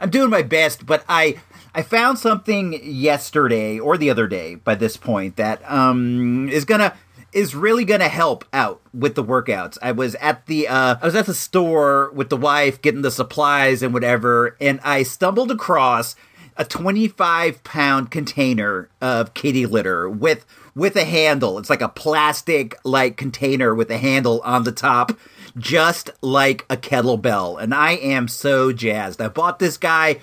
I'm 0.01 0.09
doing 0.09 0.31
my 0.31 0.43
best, 0.43 0.87
but 0.87 1.05
I 1.07 1.39
I 1.75 1.83
found 1.83 2.19
something 2.19 2.81
yesterday 2.83 3.79
or 3.79 3.99
the 3.99 4.09
other 4.09 4.27
day 4.27 4.55
by 4.55 4.75
this 4.75 4.97
point 4.97 5.37
that 5.37 5.61
um 5.71 6.49
is 6.49 6.65
gonna 6.65 6.95
is 7.37 7.55
really 7.55 7.85
gonna 7.85 8.09
help 8.09 8.47
out 8.55 8.81
with 8.95 9.15
the 9.15 9.23
workouts. 9.23 9.77
I 9.83 9.93
was 9.93 10.15
at 10.17 10.47
the 10.47 10.69
uh 10.69 10.97
I 11.01 11.05
was 11.05 11.15
at 11.15 11.27
the 11.27 11.35
store 11.35 12.11
with 12.15 12.31
the 12.31 12.37
wife 12.37 12.81
getting 12.81 13.03
the 13.03 13.11
supplies 13.11 13.83
and 13.83 13.93
whatever, 13.93 14.57
and 14.59 14.81
I 14.83 15.03
stumbled 15.03 15.51
across 15.51 16.17
a 16.57 16.65
25 16.65 17.63
pound 17.63 18.11
container 18.11 18.89
of 19.03 19.35
kitty 19.35 19.67
litter 19.67 20.09
with 20.09 20.47
with 20.75 20.97
a 20.97 21.05
handle. 21.05 21.59
It's 21.59 21.69
like 21.69 21.83
a 21.83 21.91
plastic 21.91 22.75
like 22.85 23.19
container 23.19 23.75
with 23.75 23.91
a 23.91 23.99
handle 23.99 24.41
on 24.43 24.65
the 24.65 24.73
top 24.73 25.13
just 25.59 26.11
like 26.23 26.65
a 26.71 26.77
kettlebell. 26.77 27.61
And 27.61 27.75
I 27.75 27.93
am 27.93 28.29
so 28.29 28.73
jazzed. 28.73 29.21
I 29.21 29.29
bought 29.29 29.59
this 29.59 29.77
guy. 29.77 30.21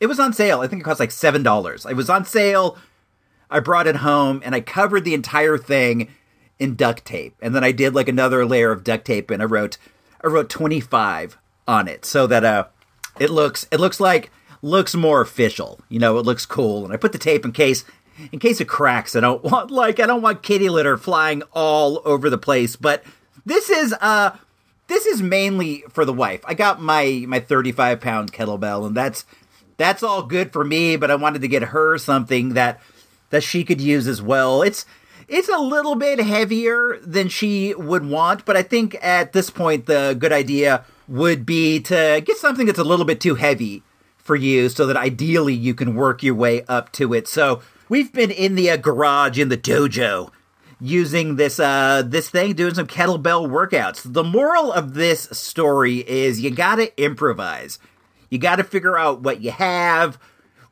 It 0.00 0.06
was 0.06 0.20
on 0.20 0.32
sale. 0.32 0.60
I 0.60 0.68
think 0.68 0.80
it 0.80 0.84
cost 0.84 1.00
like 1.00 1.10
$7. 1.10 1.90
It 1.90 1.94
was 1.94 2.10
on 2.10 2.24
sale. 2.24 2.76
I 3.50 3.60
brought 3.60 3.86
it 3.86 3.96
home 3.96 4.42
and 4.44 4.54
I 4.54 4.60
covered 4.60 5.04
the 5.04 5.14
entire 5.14 5.58
thing 5.58 6.08
in 6.58 6.74
duct 6.74 7.04
tape. 7.04 7.34
And 7.40 7.54
then 7.54 7.64
I 7.64 7.72
did 7.72 7.94
like 7.94 8.08
another 8.08 8.44
layer 8.46 8.72
of 8.72 8.84
duct 8.84 9.04
tape 9.04 9.30
and 9.30 9.42
I 9.42 9.46
wrote 9.46 9.78
I 10.22 10.28
wrote 10.28 10.48
25 10.48 11.36
on 11.68 11.88
it 11.88 12.04
so 12.04 12.26
that 12.26 12.44
uh 12.44 12.66
it 13.18 13.30
looks 13.30 13.66
it 13.70 13.80
looks 13.80 14.00
like 14.00 14.30
looks 14.62 14.94
more 14.94 15.20
official. 15.20 15.80
You 15.88 15.98
know, 15.98 16.18
it 16.18 16.26
looks 16.26 16.46
cool. 16.46 16.84
And 16.84 16.92
I 16.92 16.96
put 16.96 17.12
the 17.12 17.18
tape 17.18 17.44
in 17.44 17.52
case 17.52 17.84
in 18.32 18.38
case 18.38 18.60
it 18.60 18.68
cracks. 18.68 19.14
I 19.14 19.20
don't 19.20 19.44
want 19.50 19.70
like 19.70 20.00
I 20.00 20.06
don't 20.06 20.22
want 20.22 20.42
kitty 20.42 20.68
litter 20.68 20.96
flying 20.96 21.42
all 21.52 22.00
over 22.04 22.30
the 22.30 22.38
place, 22.38 22.76
but 22.76 23.04
this 23.44 23.70
is 23.70 23.94
uh 24.00 24.36
this 24.88 25.06
is 25.06 25.20
mainly 25.20 25.82
for 25.90 26.04
the 26.04 26.12
wife. 26.12 26.40
I 26.44 26.54
got 26.54 26.80
my 26.80 27.24
my 27.26 27.40
35 27.40 28.00
pound 28.00 28.32
kettlebell, 28.32 28.86
and 28.86 28.96
that's 28.96 29.24
that's 29.76 30.02
all 30.02 30.22
good 30.22 30.52
for 30.52 30.64
me. 30.64 30.96
But 30.96 31.10
I 31.10 31.16
wanted 31.16 31.42
to 31.42 31.48
get 31.48 31.62
her 31.64 31.98
something 31.98 32.50
that 32.54 32.80
that 33.30 33.42
she 33.42 33.64
could 33.64 33.80
use 33.80 34.06
as 34.06 34.22
well. 34.22 34.62
It's 34.62 34.86
it's 35.28 35.48
a 35.48 35.58
little 35.58 35.94
bit 35.94 36.20
heavier 36.20 36.98
than 37.02 37.28
she 37.28 37.74
would 37.74 38.06
want, 38.06 38.44
but 38.44 38.56
I 38.56 38.62
think 38.62 38.96
at 39.02 39.32
this 39.32 39.50
point 39.50 39.86
the 39.86 40.16
good 40.18 40.32
idea 40.32 40.84
would 41.08 41.46
be 41.46 41.80
to 41.80 42.22
get 42.24 42.36
something 42.36 42.66
that's 42.66 42.78
a 42.78 42.84
little 42.84 43.04
bit 43.04 43.20
too 43.20 43.36
heavy 43.36 43.82
for 44.18 44.36
you, 44.36 44.68
so 44.68 44.86
that 44.86 44.96
ideally 44.96 45.54
you 45.54 45.72
can 45.74 45.94
work 45.94 46.22
your 46.22 46.34
way 46.34 46.64
up 46.66 46.90
to 46.92 47.14
it. 47.14 47.28
So 47.28 47.62
we've 47.88 48.12
been 48.12 48.30
in 48.30 48.56
the 48.56 48.70
uh, 48.70 48.76
garage 48.76 49.38
in 49.38 49.48
the 49.48 49.56
dojo 49.56 50.30
using 50.78 51.36
this 51.36 51.58
uh 51.58 52.02
this 52.04 52.28
thing 52.28 52.52
doing 52.52 52.74
some 52.74 52.86
kettlebell 52.86 53.48
workouts. 53.48 54.02
The 54.04 54.24
moral 54.24 54.72
of 54.72 54.94
this 54.94 55.22
story 55.32 55.98
is 56.08 56.40
you 56.40 56.50
got 56.50 56.76
to 56.76 57.02
improvise. 57.02 57.78
You 58.28 58.38
got 58.38 58.56
to 58.56 58.64
figure 58.64 58.98
out 58.98 59.20
what 59.20 59.40
you 59.40 59.52
have, 59.52 60.18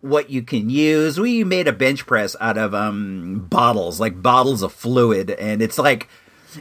what 0.04 0.28
you 0.28 0.42
can 0.42 0.68
use. 0.68 1.18
We 1.18 1.44
made 1.44 1.66
a 1.66 1.72
bench 1.72 2.06
press 2.06 2.36
out 2.38 2.58
of 2.58 2.74
um 2.74 3.46
bottles, 3.48 3.98
like 3.98 4.22
bottles 4.22 4.62
of 4.62 4.72
fluid 4.72 5.30
and 5.30 5.62
it's 5.62 5.78
like 5.78 6.08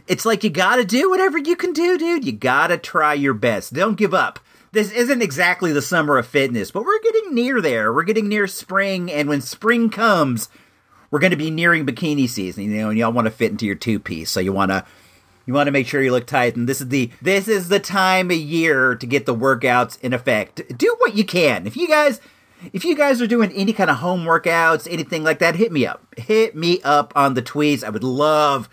it's 0.07 0.25
like 0.25 0.43
you 0.43 0.49
got 0.49 0.77
to 0.77 0.85
do 0.85 1.09
whatever 1.09 1.37
you 1.37 1.55
can 1.55 1.73
do, 1.73 1.97
dude. 1.97 2.25
You 2.25 2.31
got 2.31 2.67
to 2.67 2.77
try 2.77 3.13
your 3.13 3.33
best. 3.33 3.73
Don't 3.73 3.97
give 3.97 4.13
up. 4.13 4.39
This 4.71 4.91
isn't 4.91 5.21
exactly 5.21 5.71
the 5.71 5.83
summer 5.83 6.17
of 6.17 6.25
fitness, 6.25 6.71
but 6.71 6.83
we're 6.83 7.01
getting 7.01 7.35
near 7.35 7.61
there. 7.61 7.93
We're 7.93 8.03
getting 8.03 8.27
near 8.27 8.47
spring 8.47 9.11
and 9.11 9.27
when 9.27 9.41
spring 9.41 9.89
comes, 9.89 10.47
we're 11.11 11.19
to 11.19 11.35
be 11.35 11.51
nearing 11.51 11.85
bikini 11.85 12.27
season, 12.27 12.63
you 12.63 12.77
know, 12.77 12.89
and 12.89 12.97
y'all 12.97 13.11
want 13.11 13.25
to 13.25 13.31
fit 13.31 13.51
into 13.51 13.65
your 13.65 13.75
two 13.75 13.99
piece, 13.99 14.31
so 14.31 14.39
you 14.39 14.53
want 14.53 14.71
to 14.71 14.85
you 15.45 15.53
want 15.53 15.67
to 15.67 15.71
make 15.71 15.85
sure 15.85 16.01
you 16.01 16.11
look 16.11 16.25
tight. 16.25 16.55
And 16.55 16.67
this 16.67 16.79
is 16.79 16.87
the 16.87 17.11
this 17.21 17.49
is 17.49 17.67
the 17.67 17.81
time 17.81 18.31
of 18.31 18.37
year 18.37 18.95
to 18.95 19.05
get 19.05 19.25
the 19.25 19.35
workouts 19.35 19.99
in 19.99 20.13
effect. 20.13 20.77
Do 20.77 20.95
what 20.99 21.15
you 21.15 21.25
can. 21.25 21.67
If 21.67 21.75
you 21.75 21.89
guys 21.89 22.21
if 22.71 22.85
you 22.85 22.95
guys 22.95 23.21
are 23.21 23.27
doing 23.27 23.51
any 23.51 23.73
kind 23.73 23.89
of 23.89 23.97
home 23.97 24.23
workouts, 24.25 24.87
anything 24.89 25.23
like 25.23 25.39
that, 25.39 25.55
hit 25.55 25.71
me 25.71 25.85
up. 25.85 26.05
Hit 26.17 26.55
me 26.55 26.81
up 26.83 27.11
on 27.15 27.33
the 27.33 27.41
tweets. 27.41 27.83
I 27.83 27.89
would 27.89 28.03
love 28.03 28.69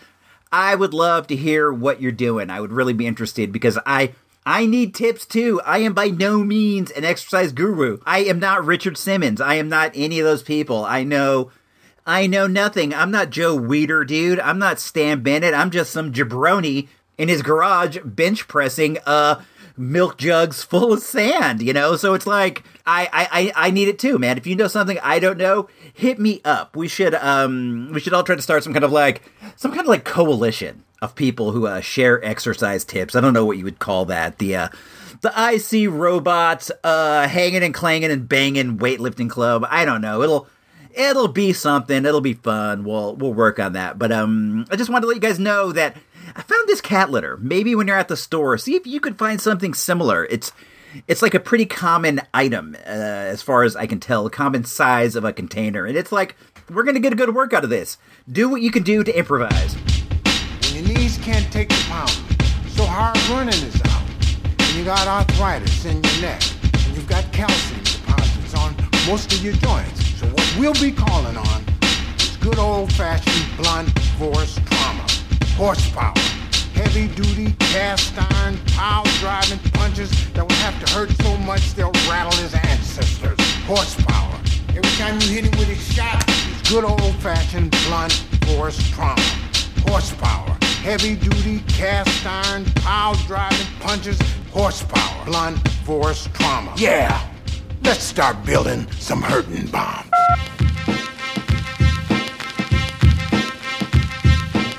I 0.52 0.74
would 0.74 0.92
love 0.92 1.28
to 1.28 1.36
hear 1.36 1.72
what 1.72 2.00
you're 2.00 2.12
doing. 2.12 2.50
I 2.50 2.60
would 2.60 2.72
really 2.72 2.92
be 2.92 3.06
interested 3.06 3.52
because 3.52 3.78
I 3.86 4.14
I 4.44 4.66
need 4.66 4.94
tips 4.94 5.26
too. 5.26 5.60
I 5.64 5.78
am 5.78 5.92
by 5.92 6.08
no 6.08 6.42
means 6.42 6.90
an 6.90 7.04
exercise 7.04 7.52
guru. 7.52 7.98
I 8.04 8.20
am 8.20 8.40
not 8.40 8.64
Richard 8.64 8.96
Simmons. 8.96 9.40
I 9.40 9.54
am 9.54 9.68
not 9.68 9.92
any 9.94 10.18
of 10.18 10.26
those 10.26 10.42
people. 10.42 10.84
I 10.84 11.04
know 11.04 11.50
I 12.06 12.26
know 12.26 12.46
nothing. 12.46 12.92
I'm 12.92 13.10
not 13.10 13.30
Joe 13.30 13.56
Weider, 13.56 14.06
dude. 14.06 14.40
I'm 14.40 14.58
not 14.58 14.80
Stan 14.80 15.22
Bennett. 15.22 15.54
I'm 15.54 15.70
just 15.70 15.92
some 15.92 16.12
jabroni 16.12 16.88
in 17.16 17.28
his 17.28 17.42
garage 17.42 17.98
bench 18.04 18.48
pressing 18.48 18.98
uh 19.06 19.40
milk 19.80 20.18
jugs 20.18 20.62
full 20.62 20.92
of 20.92 21.00
sand, 21.00 21.62
you 21.62 21.72
know? 21.72 21.96
So 21.96 22.14
it's 22.14 22.26
like 22.26 22.62
I, 22.86 23.08
I, 23.56 23.68
I 23.68 23.70
need 23.70 23.88
it 23.88 23.98
too, 23.98 24.18
man. 24.18 24.36
If 24.36 24.46
you 24.46 24.54
know 24.54 24.68
something 24.68 24.98
I 25.02 25.18
don't 25.18 25.38
know, 25.38 25.68
hit 25.92 26.18
me 26.18 26.40
up. 26.44 26.76
We 26.76 26.86
should 26.86 27.14
um 27.14 27.90
we 27.92 28.00
should 28.00 28.12
all 28.12 28.22
try 28.22 28.36
to 28.36 28.42
start 28.42 28.62
some 28.62 28.72
kind 28.72 28.84
of 28.84 28.92
like 28.92 29.22
some 29.56 29.70
kind 29.70 29.82
of 29.82 29.88
like 29.88 30.04
coalition 30.04 30.84
of 31.02 31.14
people 31.14 31.52
who 31.52 31.66
uh, 31.66 31.80
share 31.80 32.22
exercise 32.24 32.84
tips. 32.84 33.16
I 33.16 33.20
don't 33.22 33.32
know 33.32 33.46
what 33.46 33.56
you 33.56 33.64
would 33.64 33.78
call 33.78 34.04
that. 34.06 34.38
The 34.38 34.56
uh 34.56 34.68
the 35.22 35.32
IC 35.36 35.90
robots 35.90 36.70
uh 36.84 37.26
hanging 37.26 37.62
and 37.62 37.74
clanging 37.74 38.10
and 38.10 38.28
banging 38.28 38.78
weightlifting 38.78 39.30
club. 39.30 39.66
I 39.70 39.84
don't 39.84 40.02
know. 40.02 40.22
It'll 40.22 40.46
it'll 40.94 41.28
be 41.28 41.52
something. 41.52 42.04
It'll 42.04 42.20
be 42.20 42.34
fun. 42.34 42.84
We'll 42.84 43.16
we'll 43.16 43.34
work 43.34 43.58
on 43.58 43.74
that. 43.74 43.98
But 43.98 44.12
um, 44.12 44.66
I 44.70 44.76
just 44.76 44.90
wanted 44.90 45.02
to 45.02 45.06
let 45.08 45.16
you 45.16 45.20
guys 45.20 45.38
know 45.38 45.72
that 45.72 45.96
I 46.34 46.42
found 46.42 46.68
this 46.68 46.80
cat 46.80 47.10
litter. 47.10 47.36
Maybe 47.38 47.74
when 47.74 47.86
you're 47.86 47.96
at 47.96 48.08
the 48.08 48.16
store, 48.16 48.56
see 48.58 48.76
if 48.76 48.86
you 48.86 49.00
could 49.00 49.18
find 49.18 49.40
something 49.40 49.74
similar. 49.74 50.26
It's 50.26 50.52
it's 51.06 51.22
like 51.22 51.34
a 51.34 51.40
pretty 51.40 51.66
common 51.66 52.20
item, 52.34 52.76
uh, 52.84 52.88
as 52.88 53.42
far 53.42 53.62
as 53.62 53.76
I 53.76 53.86
can 53.86 54.00
tell, 54.00 54.28
common 54.28 54.64
size 54.64 55.14
of 55.14 55.24
a 55.24 55.32
container, 55.32 55.86
and 55.86 55.96
it's 55.96 56.12
like 56.12 56.36
we're 56.68 56.82
gonna 56.82 57.00
get 57.00 57.12
a 57.12 57.16
good 57.16 57.34
work 57.34 57.52
out 57.52 57.64
of 57.64 57.70
this. 57.70 57.96
Do 58.30 58.48
what 58.48 58.62
you 58.62 58.70
can 58.70 58.82
do 58.82 59.04
to 59.04 59.16
improvise. 59.16 59.74
When 60.72 60.84
your 60.84 60.96
knees 60.96 61.18
can't 61.18 61.50
take 61.52 61.68
the 61.68 61.84
pound, 61.88 62.10
so 62.68 62.84
hard 62.84 63.16
running 63.28 63.54
is 63.54 63.80
out, 63.86 64.02
and 64.58 64.76
you 64.76 64.84
got 64.84 65.06
arthritis 65.06 65.84
in 65.84 66.02
your 66.02 66.20
neck, 66.22 66.42
and 66.62 66.96
you've 66.96 67.08
got 67.08 67.32
calcium 67.32 67.82
deposits 67.84 68.54
on 68.54 68.74
most 69.06 69.32
of 69.32 69.44
your 69.44 69.54
joints. 69.54 70.09
We'll 70.60 70.74
be 70.74 70.92
calling 70.92 71.38
on 71.38 71.64
is 72.18 72.36
good 72.36 72.58
old-fashioned 72.58 73.56
blunt 73.56 73.98
force 74.18 74.60
trauma, 74.66 75.06
horsepower, 75.56 76.12
heavy-duty 76.74 77.52
cast 77.58 78.12
iron 78.18 78.58
pile 78.66 79.04
driving 79.20 79.58
punches 79.72 80.10
that 80.34 80.46
will 80.46 80.56
have 80.56 80.78
to 80.84 80.92
hurt 80.92 81.10
so 81.22 81.34
much 81.38 81.72
they'll 81.72 81.90
rattle 82.06 82.38
his 82.38 82.52
ancestors. 82.52 83.38
Horsepower. 83.64 84.38
Every 84.68 84.82
time 84.98 85.18
you 85.22 85.28
hit 85.28 85.44
him 85.46 85.58
with 85.58 85.70
a 85.70 85.76
shot, 85.76 86.22
it's 86.28 86.70
good 86.70 86.84
old-fashioned 86.84 87.70
blunt 87.86 88.12
force 88.44 88.86
trauma, 88.90 89.18
horsepower. 89.88 90.58
Heavy-duty 90.82 91.60
cast 91.68 92.26
iron 92.26 92.66
pile 92.82 93.14
driving 93.26 93.66
punches, 93.80 94.20
horsepower, 94.52 95.24
blunt 95.24 95.56
force 95.86 96.28
trauma. 96.34 96.74
Yeah. 96.76 97.29
Let's 97.90 98.04
start 98.04 98.44
building 98.46 98.88
some 98.92 99.20
hurting 99.20 99.66
bombs. 99.66 100.08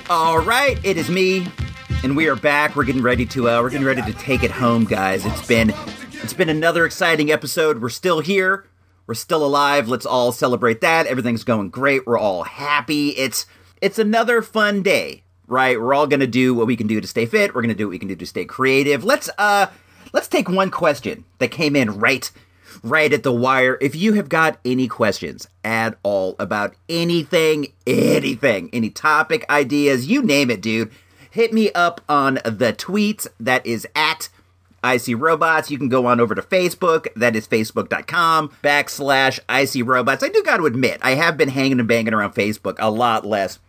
All 0.10 0.40
right, 0.40 0.80
it 0.82 0.96
is 0.96 1.10
me, 1.10 1.46
and 2.06 2.16
we 2.16 2.30
are 2.30 2.38
back. 2.38 2.74
We're 2.74 2.86
getting 2.86 3.02
ready 3.02 3.26
to 3.26 3.50
uh, 3.50 3.62
we're 3.62 3.70
getting 3.70 3.86
ready 3.86 4.02
to 4.02 4.14
take 4.14 4.44
it 4.44 4.52
home, 4.52 4.86
guys. 4.86 5.26
It's 5.26 5.46
been 5.46 5.74
it's 6.24 6.32
been 6.32 6.48
another 6.48 6.86
exciting 6.86 7.34
episode. 7.34 7.82
We're 7.82 7.90
still 7.90 8.22
here. 8.22 8.66
We're 9.08 9.16
still 9.16 9.46
alive. 9.46 9.90
Let's 9.90 10.06
all 10.06 10.32
celebrate 10.32 10.80
that. 10.80 11.06
Everything's 11.06 11.44
going 11.44 11.70
great. 11.70 12.08
We're 12.08 12.18
all 12.18 12.44
happy. 12.44 13.10
It's 13.10 13.46
it's 13.82 14.00
another 14.00 14.42
fun 14.42 14.84
day, 14.84 15.24
right? 15.48 15.78
We're 15.78 15.94
all 15.94 16.08
gonna 16.08 16.28
do 16.28 16.54
what 16.54 16.66
we 16.66 16.78
can 16.78 16.88
do 16.88 17.02
to 17.02 17.08
stay 17.08 17.26
fit. 17.26 17.54
We're 17.54 17.62
gonna 17.62 17.76
do 17.76 17.88
what 17.88 17.92
we 17.92 18.00
can 18.00 18.08
do 18.08 18.16
to 18.16 18.26
stay 18.26 18.46
creative. 18.46 19.04
Let's 19.04 19.30
uh 19.38 19.68
let's 20.14 20.30
take 20.30 20.48
one 20.48 20.72
question 20.72 21.26
that 21.40 21.52
came 21.52 21.76
in 21.76 22.00
right 22.00 22.32
right 22.84 23.12
at 23.12 23.24
the 23.24 23.32
wire. 23.32 23.78
If 23.82 23.96
you 23.96 24.14
have 24.14 24.30
got 24.30 24.60
any 24.66 24.88
questions 24.88 25.48
at 25.64 25.98
all 26.04 26.36
about 26.40 26.74
anything, 26.90 27.74
anything, 27.86 28.70
any 28.74 28.90
topic, 28.90 29.46
ideas, 29.50 30.08
you 30.08 30.24
name 30.24 30.50
it, 30.50 30.62
dude, 30.62 30.92
hit 31.30 31.54
me 31.54 31.72
up 31.72 32.02
on 32.08 32.36
the 32.44 32.74
tweets. 32.78 33.28
That 33.40 33.66
is 33.66 33.88
at 33.96 34.30
IC 34.84 35.16
Robots. 35.18 35.70
You 35.70 35.78
can 35.78 35.90
go 35.90 36.06
on 36.06 36.20
over 36.20 36.36
to 36.36 36.42
Facebook. 36.42 37.08
That 37.16 37.36
is 37.36 37.48
facebook.com 37.48 38.52
backslash 38.64 39.40
IC 39.50 39.86
Robots. 39.88 40.24
I 40.24 40.30
do 40.30 40.44
got 40.44 40.58
to 40.58 40.66
admit, 40.66 41.00
I 41.02 41.12
have 41.12 41.38
been 41.38 41.50
hanging 41.50 41.80
and 41.80 41.88
banging 41.88 42.14
around 42.14 42.34
Facebook 42.34 42.76
a 42.80 42.90
lot 42.90 43.26
less. 43.26 43.60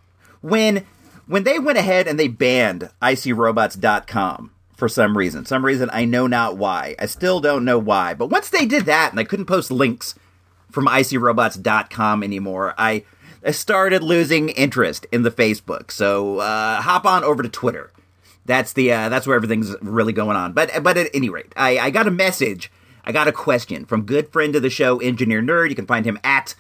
When 0.41 0.85
when 1.27 1.45
they 1.45 1.59
went 1.59 1.79
ahead 1.79 2.09
and 2.09 2.19
they 2.19 2.29
banned 2.29 2.91
ICRobots.com 3.01 4.52
for 4.83 4.89
some 4.89 5.17
reason, 5.17 5.45
some 5.45 5.65
reason 5.65 5.89
I 5.93 6.05
know 6.05 6.27
not 6.27 6.57
why. 6.57 6.97
I 6.99 7.07
still 7.07 7.39
don't 7.39 7.65
know 7.65 7.79
why. 7.79 8.15
But 8.15 8.31
once 8.31 8.51
they 8.51 8.67
did 8.67 8.87
that 8.87 9.13
and 9.13 9.21
I 9.21 9.23
couldn't 9.23 9.47
post 9.47 9.71
links 9.71 10.17
from 10.73 10.87
ICRobots.com 10.87 12.25
anymore, 12.25 12.75
I 12.77 13.05
I 13.47 13.53
started 13.53 14.03
losing 14.03 14.49
interest 14.49 15.07
in 15.13 15.23
the 15.23 15.31
Facebook. 15.31 15.93
So 15.93 16.39
uh, 16.39 16.83
hop 16.83 17.07
on 17.07 17.23
over 17.23 17.45
to 17.45 17.49
Twitter. 17.49 17.93
That's 18.45 18.73
the 18.73 18.93
uh, 18.93 19.09
that's 19.09 19.25
where 19.25 19.37
everything's 19.37 19.77
really 19.83 20.13
going 20.13 20.37
on. 20.37 20.53
But 20.53 20.83
but 20.83 20.97
at 20.97 21.11
any 21.15 21.29
rate, 21.29 21.53
I, 21.57 21.79
I 21.79 21.91
got 21.91 22.09
a 22.09 22.11
message. 22.11 22.69
I 23.05 23.13
got 23.13 23.29
a 23.29 23.33
question 23.33 23.85
from 23.85 24.03
good 24.03 24.33
friend 24.33 24.57
of 24.57 24.63
the 24.63 24.71
show, 24.71 24.99
Engineer 24.99 25.43
Nerd. 25.43 25.69
You 25.69 25.77
can 25.77 25.87
find 25.87 26.05
him 26.05 26.19
at 26.25 26.57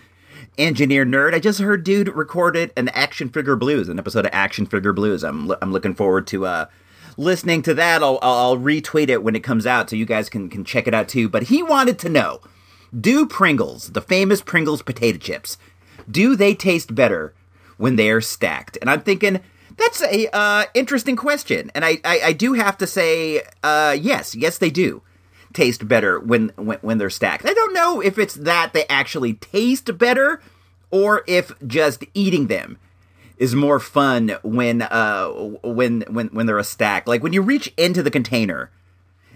Engineer 0.57 1.05
Nerd. 1.05 1.35
I 1.35 1.41
just 1.41 1.59
heard 1.59 1.83
dude 1.83 2.07
recorded 2.07 2.73
an 2.77 2.89
Action 2.91 3.31
Figure 3.31 3.57
Blues, 3.57 3.89
an 3.89 3.99
episode 3.99 4.27
of 4.27 4.31
Action 4.33 4.65
Figure 4.65 4.93
Blues. 4.93 5.25
I'm 5.25 5.51
I'm 5.61 5.73
looking 5.73 5.97
forward 5.97 6.29
to 6.29 6.47
uh 6.47 6.67
listening 7.17 7.63
to 7.63 7.75
that. 7.75 8.03
I'll 8.03 8.19
I'll 8.23 8.57
retweet 8.57 9.09
it 9.09 9.23
when 9.23 9.37
it 9.37 9.45
comes 9.45 9.67
out 9.67 9.91
so 9.91 9.97
you 9.97 10.07
guys 10.07 10.29
can 10.29 10.49
can 10.49 10.65
check 10.65 10.87
it 10.87 10.95
out 10.95 11.09
too. 11.09 11.29
But 11.29 11.45
he 11.45 11.63
wanted 11.63 11.99
to 12.01 12.09
know, 12.09 12.41
do 12.99 13.27
Pringles, 13.27 13.91
the 13.93 14.01
famous 14.01 14.43
Pringles 14.43 14.83
potato 14.83 15.19
chips, 15.19 15.59
do 16.11 16.37
they 16.37 16.55
taste 16.55 16.95
better 16.95 17.35
when 17.77 17.97
they 17.97 18.11
are 18.11 18.21
stacked? 18.21 18.79
And 18.81 18.91
I'm 18.91 19.03
thinking 19.03 19.41
that's 19.77 20.03
a 20.03 20.29
uh, 20.37 20.65
interesting 20.75 21.17
question, 21.17 21.71
and 21.75 21.85
I, 21.85 21.99
I, 22.05 22.21
I 22.27 22.33
do 22.33 22.53
have 22.53 22.77
to 22.79 22.87
say 22.87 23.43
uh, 23.63 23.97
yes, 23.99 24.35
yes 24.35 24.59
they 24.59 24.71
do 24.71 25.03
taste 25.53 25.87
better 25.87 26.19
when, 26.19 26.51
when 26.57 26.79
when 26.79 26.99
they're 26.99 27.11
stacked. 27.11 27.47
I 27.47 27.55
don't 27.55 27.75
know 27.75 28.01
if 28.01 28.19
it's 28.19 28.35
that 28.35 28.73
they 28.73 28.87
actually 28.89 29.35
taste 29.35 29.97
better, 29.99 30.41
or 30.91 31.25
if 31.27 31.53
just 31.67 32.05
eating 32.15 32.47
them 32.47 32.79
is 33.43 33.57
more 33.57 33.81
fun 33.81 34.37
when 34.45 34.83
uh 34.83 35.27
when 35.65 36.03
when 36.03 36.29
when 36.29 36.47
they're 36.47 36.59
a 36.59 36.65
stack. 36.65 37.09
Like 37.09 37.25
when 37.25 37.33
you 37.33 37.43
reach 37.43 37.75
into 37.77 38.01
the 38.01 38.11
container 38.11 38.71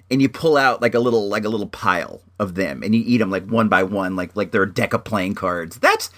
and 0.09 0.23
you 0.23 0.29
pull 0.29 0.57
out 0.57 0.81
like 0.81 0.95
a 0.95 1.01
little 1.01 1.29
like 1.29 1.45
a 1.45 1.49
little 1.49 1.67
pile 1.67 2.21
of 2.39 2.55
them 2.55 2.85
and 2.85 2.95
you 2.95 3.03
eat 3.05 3.19
them 3.19 3.33
like 3.33 3.49
one 3.49 3.69
by 3.69 3.83
one, 3.83 4.15
like 4.15 4.37
like 4.37 4.53
they're 4.53 4.63
a 4.63 4.73
deck 4.73 4.93
of 4.93 5.03
playing 5.03 5.35
cards. 5.35 5.81
That's 5.81 6.11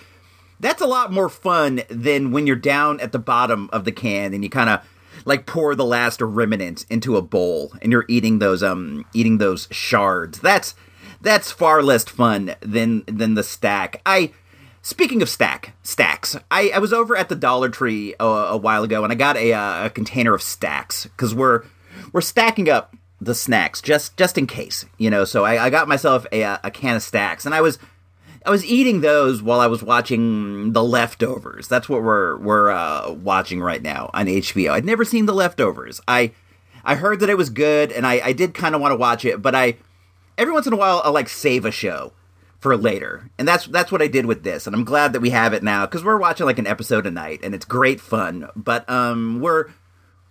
that's 0.60 0.82
a 0.82 0.86
lot 0.86 1.10
more 1.10 1.30
fun 1.30 1.80
than 1.88 2.30
when 2.30 2.46
you're 2.46 2.56
down 2.56 3.00
at 3.00 3.12
the 3.12 3.18
bottom 3.18 3.70
of 3.72 3.86
the 3.86 3.92
can 3.92 4.34
and 4.34 4.44
you 4.44 4.50
kind 4.50 4.68
of 4.68 4.86
like 5.24 5.46
pour 5.46 5.74
the 5.74 5.86
last 5.86 6.20
remnants 6.20 6.84
into 6.90 7.16
a 7.16 7.22
bowl 7.22 7.72
and 7.80 7.90
you're 7.90 8.04
eating 8.06 8.38
those 8.38 8.62
um 8.62 9.06
eating 9.14 9.38
those 9.38 9.66
shards. 9.70 10.40
That's 10.40 10.74
that's 11.22 11.50
far 11.50 11.82
less 11.82 12.04
fun 12.04 12.54
than 12.60 13.04
than 13.06 13.32
the 13.32 13.42
stack. 13.42 14.02
I 14.04 14.34
speaking 14.82 15.22
of 15.22 15.28
stack 15.28 15.74
stacks, 15.82 16.36
I, 16.50 16.70
I 16.74 16.78
was 16.78 16.92
over 16.92 17.16
at 17.16 17.28
the 17.28 17.36
Dollar 17.36 17.68
Tree 17.68 18.14
a, 18.18 18.24
a 18.24 18.56
while 18.56 18.82
ago 18.82 19.04
and 19.04 19.12
I 19.12 19.16
got 19.16 19.36
a, 19.36 19.52
uh, 19.52 19.86
a 19.86 19.90
container 19.90 20.34
of 20.34 20.42
stacks 20.42 21.04
because 21.04 21.34
we're 21.34 21.64
we're 22.12 22.20
stacking 22.20 22.68
up 22.68 22.96
the 23.20 23.34
snacks 23.34 23.80
just 23.80 24.16
just 24.16 24.38
in 24.38 24.46
case, 24.46 24.84
you 24.96 25.10
know. 25.10 25.24
So 25.24 25.44
I, 25.44 25.66
I 25.66 25.70
got 25.70 25.88
myself 25.88 26.26
a, 26.32 26.42
a 26.42 26.70
can 26.70 26.96
of 26.96 27.02
stacks 27.02 27.44
and 27.46 27.54
I 27.54 27.60
was 27.60 27.78
I 28.46 28.50
was 28.50 28.64
eating 28.64 29.00
those 29.00 29.42
while 29.42 29.60
I 29.60 29.66
was 29.66 29.82
watching 29.82 30.72
The 30.72 30.82
Leftovers. 30.82 31.68
That's 31.68 31.88
what 31.88 32.02
we're 32.02 32.36
we're 32.38 32.70
uh, 32.70 33.12
watching 33.12 33.60
right 33.60 33.82
now 33.82 34.10
on 34.14 34.26
HBO. 34.26 34.70
I'd 34.70 34.84
never 34.84 35.04
seen 35.04 35.26
The 35.26 35.34
Leftovers. 35.34 36.00
I 36.06 36.32
I 36.84 36.94
heard 36.94 37.20
that 37.20 37.28
it 37.28 37.36
was 37.36 37.50
good, 37.50 37.92
and 37.92 38.06
I, 38.06 38.20
I 38.24 38.32
did 38.32 38.54
kind 38.54 38.74
of 38.74 38.80
want 38.80 38.92
to 38.92 38.96
watch 38.96 39.24
it, 39.24 39.42
but 39.42 39.54
I 39.54 39.76
every 40.38 40.54
once 40.54 40.66
in 40.66 40.72
a 40.72 40.76
while 40.76 41.02
I 41.04 41.10
like 41.10 41.28
save 41.28 41.64
a 41.64 41.70
show 41.70 42.12
for 42.58 42.76
later, 42.76 43.30
and 43.38 43.46
that's 43.46 43.66
that's 43.66 43.92
what 43.92 44.02
I 44.02 44.08
did 44.08 44.26
with 44.26 44.42
this. 44.42 44.66
And 44.66 44.74
I'm 44.74 44.84
glad 44.84 45.12
that 45.12 45.20
we 45.20 45.30
have 45.30 45.52
it 45.52 45.62
now 45.62 45.86
because 45.86 46.04
we're 46.04 46.18
watching 46.18 46.46
like 46.46 46.58
an 46.58 46.66
episode 46.66 47.06
a 47.06 47.10
night, 47.10 47.40
and 47.42 47.54
it's 47.54 47.64
great 47.64 48.00
fun. 48.00 48.48
But 48.56 48.88
um, 48.88 49.40
we're 49.40 49.66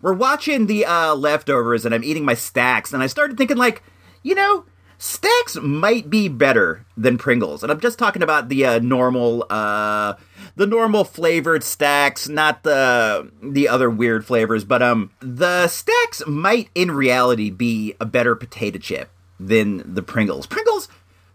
we're 0.01 0.13
watching 0.13 0.67
the 0.67 0.85
uh, 0.85 1.15
Leftovers, 1.15 1.85
and 1.85 1.93
I'm 1.93 2.03
eating 2.03 2.25
my 2.25 2.33
stacks, 2.33 2.93
and 2.93 3.01
I 3.01 3.07
started 3.07 3.37
thinking 3.37 3.57
like, 3.57 3.83
you 4.23 4.35
know 4.35 4.65
Stacks 4.99 5.55
might 5.61 6.09
be 6.09 6.27
better 6.27 6.83
than 6.95 7.19
Pringles, 7.19 7.61
and 7.61 7.71
I'm 7.71 7.79
just 7.79 7.99
talking 7.99 8.23
about 8.23 8.49
the 8.49 8.65
uh, 8.65 8.79
normal, 8.79 9.45
uh, 9.47 10.15
the 10.55 10.65
normal 10.65 11.03
flavored 11.03 11.63
stacks, 11.63 12.27
not 12.27 12.63
the 12.63 13.31
the 13.43 13.67
other 13.67 13.91
weird 13.91 14.25
flavors. 14.25 14.63
But 14.63 14.81
um, 14.81 15.11
the 15.19 15.67
stacks 15.67 16.23
might 16.25 16.69
in 16.73 16.89
reality 16.89 17.51
be 17.51 17.93
a 18.01 18.07
better 18.07 18.33
potato 18.33 18.79
chip 18.79 19.11
than 19.39 19.93
the 19.93 20.01
Pringles. 20.01 20.47
Pringles, 20.47 20.89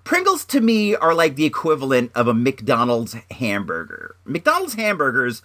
Pringles 0.04 0.44
to 0.46 0.60
me 0.60 0.96
are 0.96 1.14
like 1.14 1.36
the 1.36 1.44
equivalent 1.44 2.10
of 2.14 2.26
a 2.26 2.34
McDonald's 2.34 3.16
hamburger. 3.30 4.16
McDonald's 4.24 4.74
hamburgers 4.74 5.42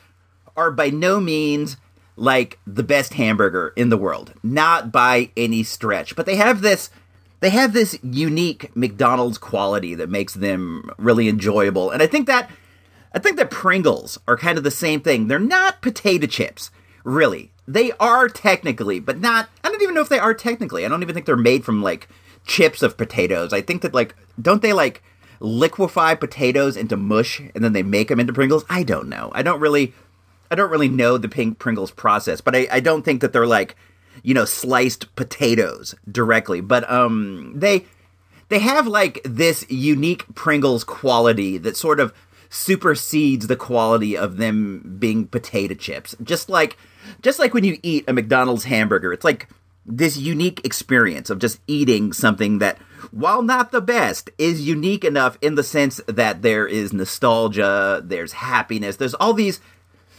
are 0.56 0.72
by 0.72 0.90
no 0.90 1.20
means 1.20 1.78
like 2.16 2.60
the 2.66 2.84
best 2.84 3.14
hamburger 3.14 3.72
in 3.76 3.90
the 3.90 3.98
world, 3.98 4.34
not 4.42 4.92
by 4.92 5.30
any 5.38 5.62
stretch, 5.64 6.16
but 6.16 6.26
they 6.26 6.36
have 6.36 6.62
this 6.62 6.90
they 7.40 7.52
have 7.52 7.74
this 7.74 8.00
unique 8.02 8.76
McDonald's 8.76 9.38
quality 9.38 9.94
that 9.94 10.10
makes 10.10 10.34
them 10.34 10.90
really 10.98 11.30
enjoyable. 11.30 11.92
And 11.92 12.02
I 12.02 12.08
think 12.08 12.26
that 12.26 12.50
I 13.14 13.20
think 13.20 13.38
that 13.38 13.52
Pringles 13.52 14.20
are 14.28 14.38
kind 14.38 14.58
of 14.58 14.64
the 14.64 14.72
same 14.72 15.02
thing. 15.02 15.28
They're 15.28 15.40
not 15.40 15.82
potato 15.84 16.26
chips, 16.26 16.72
really. 17.04 17.52
They 17.68 17.92
are 18.00 18.28
technically, 18.28 19.00
but 19.00 19.20
not 19.20 19.50
I 19.64 19.70
don't 19.70 19.82
even 19.84 19.94
know 19.94 20.02
if 20.02 20.10
they 20.10 20.20
are 20.20 20.34
technically. 20.34 20.84
I 20.84 20.90
don't 20.90 21.04
even 21.04 21.14
think 21.14 21.28
they're 21.28 21.38
made 21.38 21.64
from 21.64 21.84
like 21.84 22.08
chips 22.48 22.82
of 22.82 22.98
potatoes. 22.98 23.54
I 23.54 23.62
think 23.62 23.84
that 23.84 23.94
like 23.94 24.16
don't 24.42 24.62
they 24.62 24.74
like 24.74 25.04
liquefy 25.40 26.16
potatoes 26.16 26.76
into 26.76 26.98
mush 26.98 27.40
and 27.54 27.64
then 27.64 27.74
they 27.74 27.84
make 27.84 28.08
them 28.08 28.20
into 28.20 28.34
Pringles? 28.34 28.66
I 28.70 28.84
don't 28.84 29.10
know. 29.10 29.32
I 29.36 29.44
don't 29.44 29.60
really 29.60 29.94
I 30.50 30.56
don't 30.56 30.72
really 30.72 30.90
know 30.90 31.18
the 31.18 31.30
pink 31.30 31.60
Pringles 31.60 31.92
process, 31.92 32.42
but 32.42 32.56
I, 32.56 32.68
I 32.72 32.80
don't 32.80 33.04
think 33.04 33.22
that 33.22 33.34
they're 33.34 33.46
like 33.46 33.76
you 34.24 34.34
know, 34.34 34.46
sliced 34.46 35.16
potatoes 35.16 35.94
directly. 36.12 36.62
But 36.62 36.90
um 36.90 37.54
they 37.56 37.86
they 38.50 38.60
have 38.60 38.88
like 38.88 39.22
this 39.24 39.70
unique 39.70 40.26
Pringles 40.34 40.84
quality 40.84 41.58
that 41.60 41.78
sort 41.78 42.00
of 42.00 42.14
supersedes 42.50 43.48
the 43.48 43.58
quality 43.58 44.18
of 44.18 44.38
them 44.38 44.96
being 45.00 45.28
potato 45.28 45.76
chips. 45.76 46.16
Just 46.24 46.50
like 46.50 46.78
just 47.22 47.40
like 47.40 47.54
when 47.54 47.64
you 47.64 47.78
eat 47.84 48.06
a 48.08 48.14
McDonald's 48.14 48.64
hamburger, 48.64 49.14
it's 49.14 49.26
like 49.26 49.50
this 49.88 50.18
unique 50.18 50.64
experience 50.66 51.30
of 51.30 51.40
just 51.40 51.62
eating 51.66 52.12
something 52.12 52.60
that 52.60 52.78
while 53.12 53.42
not 53.42 53.72
the 53.72 53.82
best 53.82 54.30
is 54.38 54.68
unique 54.68 55.06
enough 55.06 55.38
in 55.42 55.56
the 55.56 55.64
sense 55.64 56.02
that 56.08 56.42
there 56.42 56.68
is 56.68 56.92
nostalgia, 56.92 58.02
there's 58.04 58.34
happiness, 58.34 58.98
there's 58.98 59.14
all 59.16 59.34
these 59.34 59.62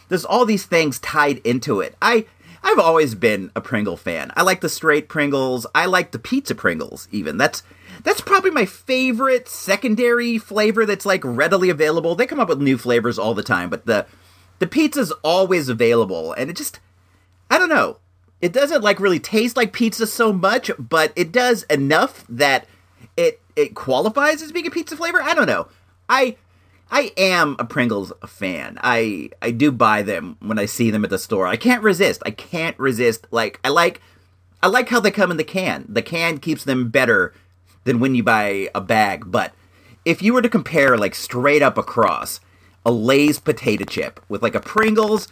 there's 0.09 0.24
all 0.24 0.46
these 0.46 0.64
things 0.64 0.98
tied 0.98 1.38
into 1.38 1.81
it. 1.81 1.94
I 2.00 2.24
I've 2.62 2.78
always 2.78 3.14
been 3.14 3.50
a 3.54 3.61
Pringle 3.61 3.96
fan. 3.96 4.33
I 4.37 4.42
like 4.42 4.62
the 4.62 4.68
straight 4.68 5.09
Pringles. 5.09 5.66
I 5.74 5.87
like 5.87 6.11
the 6.11 6.18
pizza 6.18 6.54
Pringles 6.54 7.07
even. 7.12 7.37
That's 7.37 7.62
that's 8.02 8.20
probably 8.20 8.50
my 8.50 8.64
favorite 8.64 9.48
secondary 9.48 10.38
flavor 10.38 10.87
that's 10.87 11.07
like 11.07 11.20
readily 11.24 11.68
available. 11.68 12.14
They 12.14 12.26
come 12.26 12.40
up 12.40 12.48
with 12.48 12.61
new 12.61 12.78
flavors 12.78 13.18
all 13.18 13.35
the 13.35 13.42
time, 13.42 13.68
but 13.68 13.87
the 13.87 14.07
the 14.61 14.66
pizza's 14.66 15.12
always 15.22 15.68
available 15.68 16.33
and 16.33 16.48
it 16.48 16.57
just 16.57 16.81
I 17.50 17.59
don't 17.59 17.68
know. 17.68 17.98
It 18.40 18.53
doesn't 18.53 18.83
like 18.83 19.01
really 19.01 19.18
taste 19.18 19.57
like 19.57 19.72
pizza 19.72 20.07
so 20.07 20.33
much, 20.33 20.70
but 20.79 21.12
it 21.16 21.33
does 21.33 21.64
enough 21.64 22.24
that 22.29 22.66
it 23.16 23.40
it 23.57 23.74
qualifies 23.74 24.42
as 24.42 24.53
being 24.53 24.66
a 24.66 24.70
pizza 24.70 24.96
flavor. 24.96 25.22
I 25.22 25.35
don't 25.35 25.46
know. 25.46 25.68
I 26.09 26.37
I 26.90 27.12
am 27.16 27.57
a 27.59 27.64
Pringles 27.64 28.12
fan. 28.27 28.79
I 28.83 29.31
I 29.42 29.51
do 29.51 29.72
buy 29.72 30.03
them 30.03 30.37
when 30.40 30.59
I 30.59 30.66
see 30.66 30.90
them 30.90 31.05
at 31.05 31.11
the 31.11 31.18
store. 31.18 31.46
I 31.46 31.57
can't 31.57 31.83
resist. 31.83 32.22
I 32.24 32.31
can't 32.31 32.79
resist. 32.79 33.27
Like 33.31 33.59
I 33.64 33.68
like 33.68 34.01
I 34.62 34.68
like 34.68 34.88
how 34.88 35.01
they 35.01 35.11
come 35.11 35.31
in 35.31 35.37
the 35.37 35.44
can. 35.44 35.85
The 35.88 36.03
can 36.03 36.38
keeps 36.38 36.64
them 36.64 36.90
better 36.90 37.35
than 37.85 38.01
when 38.01 38.14
you 38.14 38.22
buy 38.22 38.68
a 38.74 38.81
bag. 38.81 39.24
But 39.27 39.53
if 40.05 40.22
you 40.22 40.33
were 40.33 40.42
to 40.42 40.48
compare 40.48 40.96
like 40.96 41.14
straight 41.14 41.62
up 41.62 41.77
across 41.77 42.40
a 42.87 42.90
Lay's 42.90 43.38
potato 43.38 43.85
chip 43.85 44.20
with 44.29 44.42
like 44.42 44.55
a 44.55 44.61
Pringles, 44.61 45.29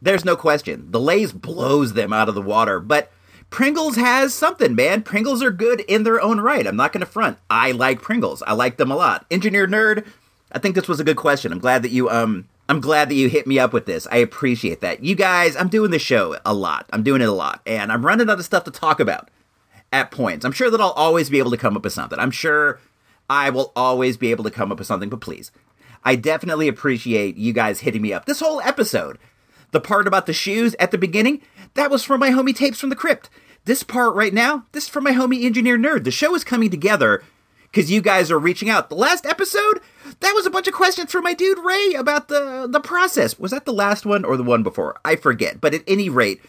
there's 0.00 0.24
no 0.24 0.36
question. 0.36 0.90
The 0.90 1.00
Lay's 1.00 1.32
blows 1.32 1.92
them 1.92 2.12
out 2.12 2.28
of 2.28 2.34
the 2.34 2.42
water. 2.42 2.80
But 2.80 3.10
Pringles 3.50 3.96
has 3.96 4.34
something, 4.34 4.74
man. 4.74 5.02
Pringles 5.02 5.42
are 5.42 5.50
good 5.50 5.80
in 5.80 6.02
their 6.02 6.20
own 6.20 6.40
right. 6.40 6.66
I'm 6.66 6.76
not 6.76 6.92
going 6.92 7.00
to 7.00 7.06
front. 7.06 7.38
I 7.48 7.72
like 7.72 8.02
Pringles. 8.02 8.42
I 8.42 8.52
like 8.52 8.76
them 8.76 8.90
a 8.90 8.96
lot. 8.96 9.26
Engineer 9.30 9.66
Nerd 9.66 10.06
I 10.50 10.58
think 10.58 10.74
this 10.74 10.88
was 10.88 11.00
a 11.00 11.04
good 11.04 11.16
question. 11.16 11.52
I'm 11.52 11.58
glad 11.58 11.82
that 11.82 11.90
you 11.90 12.08
um 12.08 12.48
I'm 12.68 12.80
glad 12.80 13.08
that 13.08 13.14
you 13.14 13.28
hit 13.28 13.46
me 13.46 13.58
up 13.58 13.72
with 13.72 13.86
this. 13.86 14.06
I 14.10 14.18
appreciate 14.18 14.80
that. 14.82 15.02
You 15.02 15.14
guys, 15.14 15.56
I'm 15.56 15.68
doing 15.68 15.90
this 15.90 16.02
show 16.02 16.36
a 16.44 16.52
lot. 16.52 16.86
I'm 16.92 17.02
doing 17.02 17.22
it 17.22 17.28
a 17.28 17.32
lot 17.32 17.60
and 17.66 17.90
I'm 17.90 18.04
running 18.04 18.28
out 18.28 18.38
of 18.38 18.44
stuff 18.44 18.64
to 18.64 18.70
talk 18.70 19.00
about 19.00 19.30
at 19.92 20.10
points. 20.10 20.44
I'm 20.44 20.52
sure 20.52 20.70
that 20.70 20.80
I'll 20.80 20.90
always 20.90 21.30
be 21.30 21.38
able 21.38 21.50
to 21.50 21.56
come 21.56 21.76
up 21.76 21.84
with 21.84 21.92
something. 21.92 22.18
I'm 22.18 22.30
sure 22.30 22.80
I 23.28 23.50
will 23.50 23.72
always 23.76 24.16
be 24.16 24.30
able 24.30 24.44
to 24.44 24.50
come 24.50 24.72
up 24.72 24.78
with 24.78 24.86
something, 24.86 25.08
but 25.08 25.20
please. 25.20 25.50
I 26.04 26.14
definitely 26.14 26.68
appreciate 26.68 27.36
you 27.36 27.52
guys 27.52 27.80
hitting 27.80 28.02
me 28.02 28.12
up. 28.12 28.24
This 28.24 28.40
whole 28.40 28.60
episode, 28.60 29.18
the 29.70 29.80
part 29.80 30.06
about 30.06 30.26
the 30.26 30.32
shoes 30.32 30.74
at 30.78 30.90
the 30.90 30.98
beginning, 30.98 31.42
that 31.74 31.90
was 31.90 32.04
from 32.04 32.20
my 32.20 32.30
homie 32.30 32.54
Tapes 32.54 32.80
from 32.80 32.90
the 32.90 32.96
Crypt. 32.96 33.30
This 33.64 33.82
part 33.82 34.14
right 34.14 34.32
now, 34.32 34.64
this 34.72 34.84
is 34.84 34.90
from 34.90 35.04
my 35.04 35.12
homie 35.12 35.44
Engineer 35.44 35.76
Nerd. 35.76 36.04
The 36.04 36.10
show 36.10 36.34
is 36.34 36.44
coming 36.44 36.70
together 36.70 37.22
because 37.70 37.90
you 37.90 38.00
guys 38.00 38.30
are 38.30 38.38
reaching 38.38 38.70
out. 38.70 38.88
The 38.88 38.94
last 38.94 39.26
episode, 39.26 39.80
that 40.20 40.32
was 40.34 40.46
a 40.46 40.50
bunch 40.50 40.68
of 40.68 40.74
questions 40.74 41.12
from 41.12 41.24
my 41.24 41.34
dude 41.34 41.58
Ray 41.58 41.94
about 41.94 42.28
the 42.28 42.66
the 42.70 42.80
process. 42.80 43.38
Was 43.38 43.50
that 43.50 43.66
the 43.66 43.72
last 43.72 44.06
one 44.06 44.24
or 44.24 44.36
the 44.36 44.42
one 44.42 44.62
before? 44.62 44.98
I 45.04 45.16
forget. 45.16 45.60
But 45.60 45.74
at 45.74 45.82
any 45.86 46.08
rate, 46.08 46.40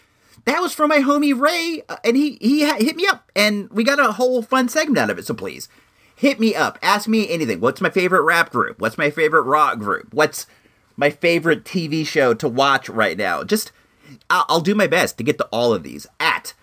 that 0.46 0.60
was 0.60 0.72
from 0.72 0.88
my 0.88 0.98
homie 0.98 1.38
Ray, 1.38 1.82
uh, 1.88 1.96
and 2.04 2.16
he 2.16 2.38
he 2.40 2.64
hit 2.64 2.96
me 2.96 3.06
up, 3.06 3.30
and 3.36 3.68
we 3.70 3.84
got 3.84 4.00
a 4.00 4.12
whole 4.12 4.42
fun 4.42 4.68
segment 4.68 4.98
out 4.98 5.10
of 5.10 5.18
it. 5.18 5.26
So 5.26 5.34
please 5.34 5.68
hit 6.16 6.40
me 6.40 6.54
up. 6.54 6.78
Ask 6.82 7.08
me 7.08 7.28
anything. 7.28 7.60
What's 7.60 7.80
my 7.80 7.90
favorite 7.90 8.22
rap 8.22 8.50
group? 8.50 8.80
What's 8.80 8.98
my 8.98 9.10
favorite 9.10 9.42
rock 9.42 9.78
group? 9.78 10.12
What's 10.12 10.46
my 11.00 11.10
favorite 11.10 11.64
TV 11.64 12.06
show 12.06 12.34
to 12.34 12.48
watch 12.48 12.88
right 12.88 13.16
now? 13.16 13.42
Just 13.42 13.72
I'll, 14.28 14.44
I'll 14.48 14.60
do 14.60 14.76
my 14.76 14.86
best 14.86 15.18
to 15.18 15.24
get 15.24 15.38
to 15.38 15.48
all 15.50 15.74
of 15.74 15.82
these 15.82 16.06
at 16.20 16.54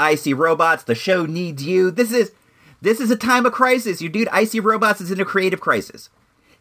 Icy 0.00 0.34
Robots. 0.34 0.82
The 0.82 0.96
show 0.96 1.26
needs 1.26 1.64
you. 1.64 1.92
This 1.92 2.12
is 2.12 2.32
this 2.80 2.98
is 2.98 3.12
a 3.12 3.16
time 3.16 3.46
of 3.46 3.52
crisis. 3.52 4.02
Your 4.02 4.10
dude 4.10 4.28
Icy 4.28 4.58
Robots 4.58 5.00
is 5.00 5.12
in 5.12 5.20
a 5.20 5.24
creative 5.24 5.60
crisis 5.60 6.10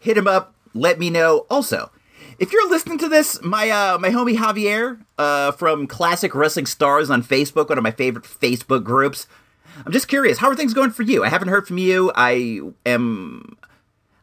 hit 0.02 0.17
him 0.17 0.28
up. 0.28 0.54
Let 0.74 1.00
me 1.00 1.10
know. 1.10 1.46
Also, 1.50 1.91
if 2.39 2.52
you're 2.52 2.70
listening 2.70 2.98
to 3.00 3.08
this, 3.08 3.41
my 3.41 3.70
uh, 3.70 3.98
my 4.00 4.10
homie 4.10 4.36
Javier 4.36 5.00
uh, 5.17 5.54
from 5.54 5.88
Classic 5.88 6.36
Wrestling 6.36 6.65
Stars 6.65 7.10
on 7.10 7.24
Facebook, 7.24 7.70
one 7.70 7.78
of 7.78 7.84
my 7.84 7.91
favorite 7.91 8.26
Facebook 8.26 8.84
groups. 8.84 9.28
I'm 9.86 9.94
just 9.94 10.10
curious, 10.10 10.39
how 10.39 10.50
are 10.50 10.56
things 10.56 10.74
going 10.74 10.91
for 10.91 11.04
you? 11.04 11.24
I 11.24 11.30
haven't 11.30 11.48
heard 11.48 11.65
from 11.65 11.78
you. 11.78 12.12
I 12.13 12.60
am 12.86 13.58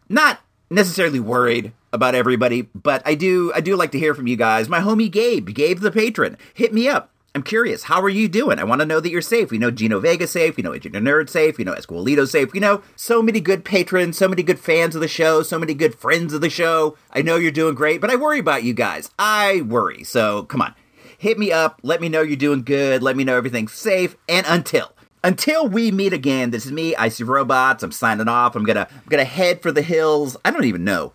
not 0.09 0.41
necessarily 0.69 1.21
worried 1.21 1.73
about 1.93 2.15
everybody, 2.15 2.63
but 2.63 3.03
I 3.07 3.15
do 3.15 3.53
I 3.55 3.61
do 3.61 3.77
like 3.77 3.93
to 3.93 3.99
hear 3.99 4.15
from 4.15 4.27
you 4.27 4.37
guys. 4.37 4.69
My 4.69 4.81
homie 4.81 5.11
Gabe, 5.11 5.49
Gabe 5.55 5.81
the 5.81 5.91
patron, 5.91 6.37
hit 6.55 6.73
me 6.73 6.89
up. 6.89 7.11
I'm 7.35 7.43
curious, 7.43 7.85
how 7.85 8.03
are 8.03 8.09
you 8.09 8.27
doing? 8.27 8.59
I 8.59 8.65
want 8.65 8.81
to 8.81 8.87
know 8.87 9.01
that 9.01 9.11
you're 9.11 9.23
safe. 9.23 9.51
We 9.51 9.59
know 9.59 9.71
Gino 9.71 10.01
Vega 10.01 10.27
safe. 10.27 10.57
We 10.57 10.63
know 10.63 10.73
Engineer 10.73 11.01
Nerd 11.01 11.29
safe. 11.29 11.59
We 11.59 11.65
know 11.65 11.75
Esquilito 11.75 12.27
safe. 12.27 12.53
We 12.53 12.59
know 12.59 12.83
so 12.97 13.23
many 13.23 13.41
good 13.41 13.65
patrons, 13.65 14.17
so 14.17 14.29
many 14.29 14.43
good 14.43 14.59
fans 14.59 14.95
of 14.95 15.03
the 15.03 15.09
show, 15.09 15.43
so 15.43 15.59
many 15.59 15.75
good 15.75 15.95
friends 15.95 16.33
of 16.33 16.41
the 16.41 16.51
show. 16.51 16.97
I 17.13 17.23
know 17.23 17.37
you're 17.37 17.53
doing 17.53 17.75
great, 17.75 18.01
but 18.01 18.11
I 18.11 18.17
worry 18.17 18.39
about 18.39 18.65
you 18.65 18.73
guys. 18.73 19.11
I 19.19 19.61
worry. 19.61 20.05
So 20.05 20.45
come 20.45 20.63
on, 20.63 20.75
hit 21.19 21.39
me 21.39 21.53
up. 21.53 21.81
Let 21.83 22.01
me 22.01 22.09
know 22.09 22.23
you're 22.23 22.37
doing 22.37 22.63
good. 22.63 23.03
Let 23.03 23.15
me 23.15 23.25
know 23.25 23.37
everything's 23.37 23.73
safe. 23.73 24.17
And 24.29 24.47
until 24.49 24.93
until 25.23 25.69
we 25.69 25.93
meet 25.93 26.13
again, 26.13 26.51
this 26.51 26.67
is 26.67 26.73
me, 26.73 26.97
Icy 26.97 27.25
Robots. 27.25 27.83
I'm 27.83 27.93
signing 27.93 28.29
off. 28.29 28.57
I'm 28.57 28.65
gonna 28.65 28.89
I'm 28.91 29.09
gonna 29.09 29.25
head 29.25 29.63
for 29.63 29.71
the 29.71 29.83
hills. 29.83 30.37
I 30.45 30.51
don't 30.51 30.65
even 30.65 30.83
know 30.83 31.13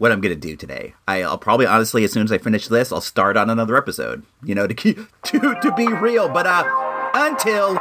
what 0.00 0.10
I'm 0.10 0.22
gonna 0.22 0.34
do 0.34 0.56
today. 0.56 0.94
I, 1.06 1.22
I'll 1.22 1.36
probably 1.36 1.66
honestly, 1.66 2.04
as 2.04 2.12
soon 2.12 2.24
as 2.24 2.32
I 2.32 2.38
finish 2.38 2.68
this, 2.68 2.90
I'll 2.90 3.02
start 3.02 3.36
on 3.36 3.50
another 3.50 3.76
episode. 3.76 4.24
You 4.42 4.54
know, 4.54 4.66
to 4.66 4.72
keep 4.72 4.98
to 5.24 5.38
to 5.38 5.72
be 5.76 5.86
real. 5.86 6.26
But 6.28 6.46
uh, 6.46 6.64
until 7.12 7.74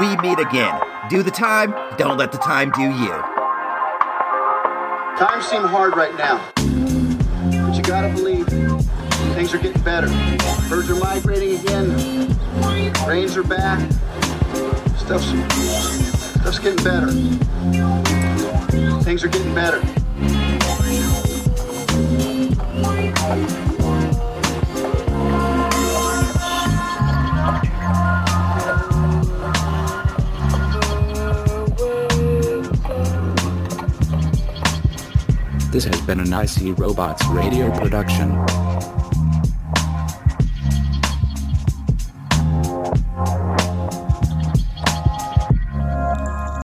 we 0.00 0.16
meet 0.26 0.38
again, 0.38 0.80
do 1.10 1.22
the 1.22 1.30
time. 1.30 1.74
Don't 1.98 2.16
let 2.16 2.32
the 2.32 2.38
time 2.38 2.70
do 2.70 2.80
you. 2.80 3.12
Times 5.18 5.46
seem 5.46 5.62
hard 5.64 5.96
right 5.96 6.16
now, 6.16 6.40
but 6.56 7.76
you 7.76 7.82
gotta 7.82 8.08
believe 8.08 8.46
things 9.34 9.52
are 9.52 9.58
getting 9.58 9.82
better. 9.82 10.08
Birds 10.70 10.90
are 10.90 10.96
migrating 10.96 11.60
again. 11.60 12.34
Rains 13.06 13.36
are 13.36 13.42
back. 13.42 13.80
Stuff's 14.96 15.26
stuff's 16.40 16.58
getting 16.58 16.82
better. 16.82 17.12
Things 19.02 19.22
are 19.22 19.28
getting 19.28 19.54
better. 19.54 19.82
This 23.26 23.34
has 35.84 36.00
been 36.02 36.20
an 36.20 36.32
IC 36.32 36.78
Robots 36.78 37.26
radio 37.26 37.68
production. 37.72 38.95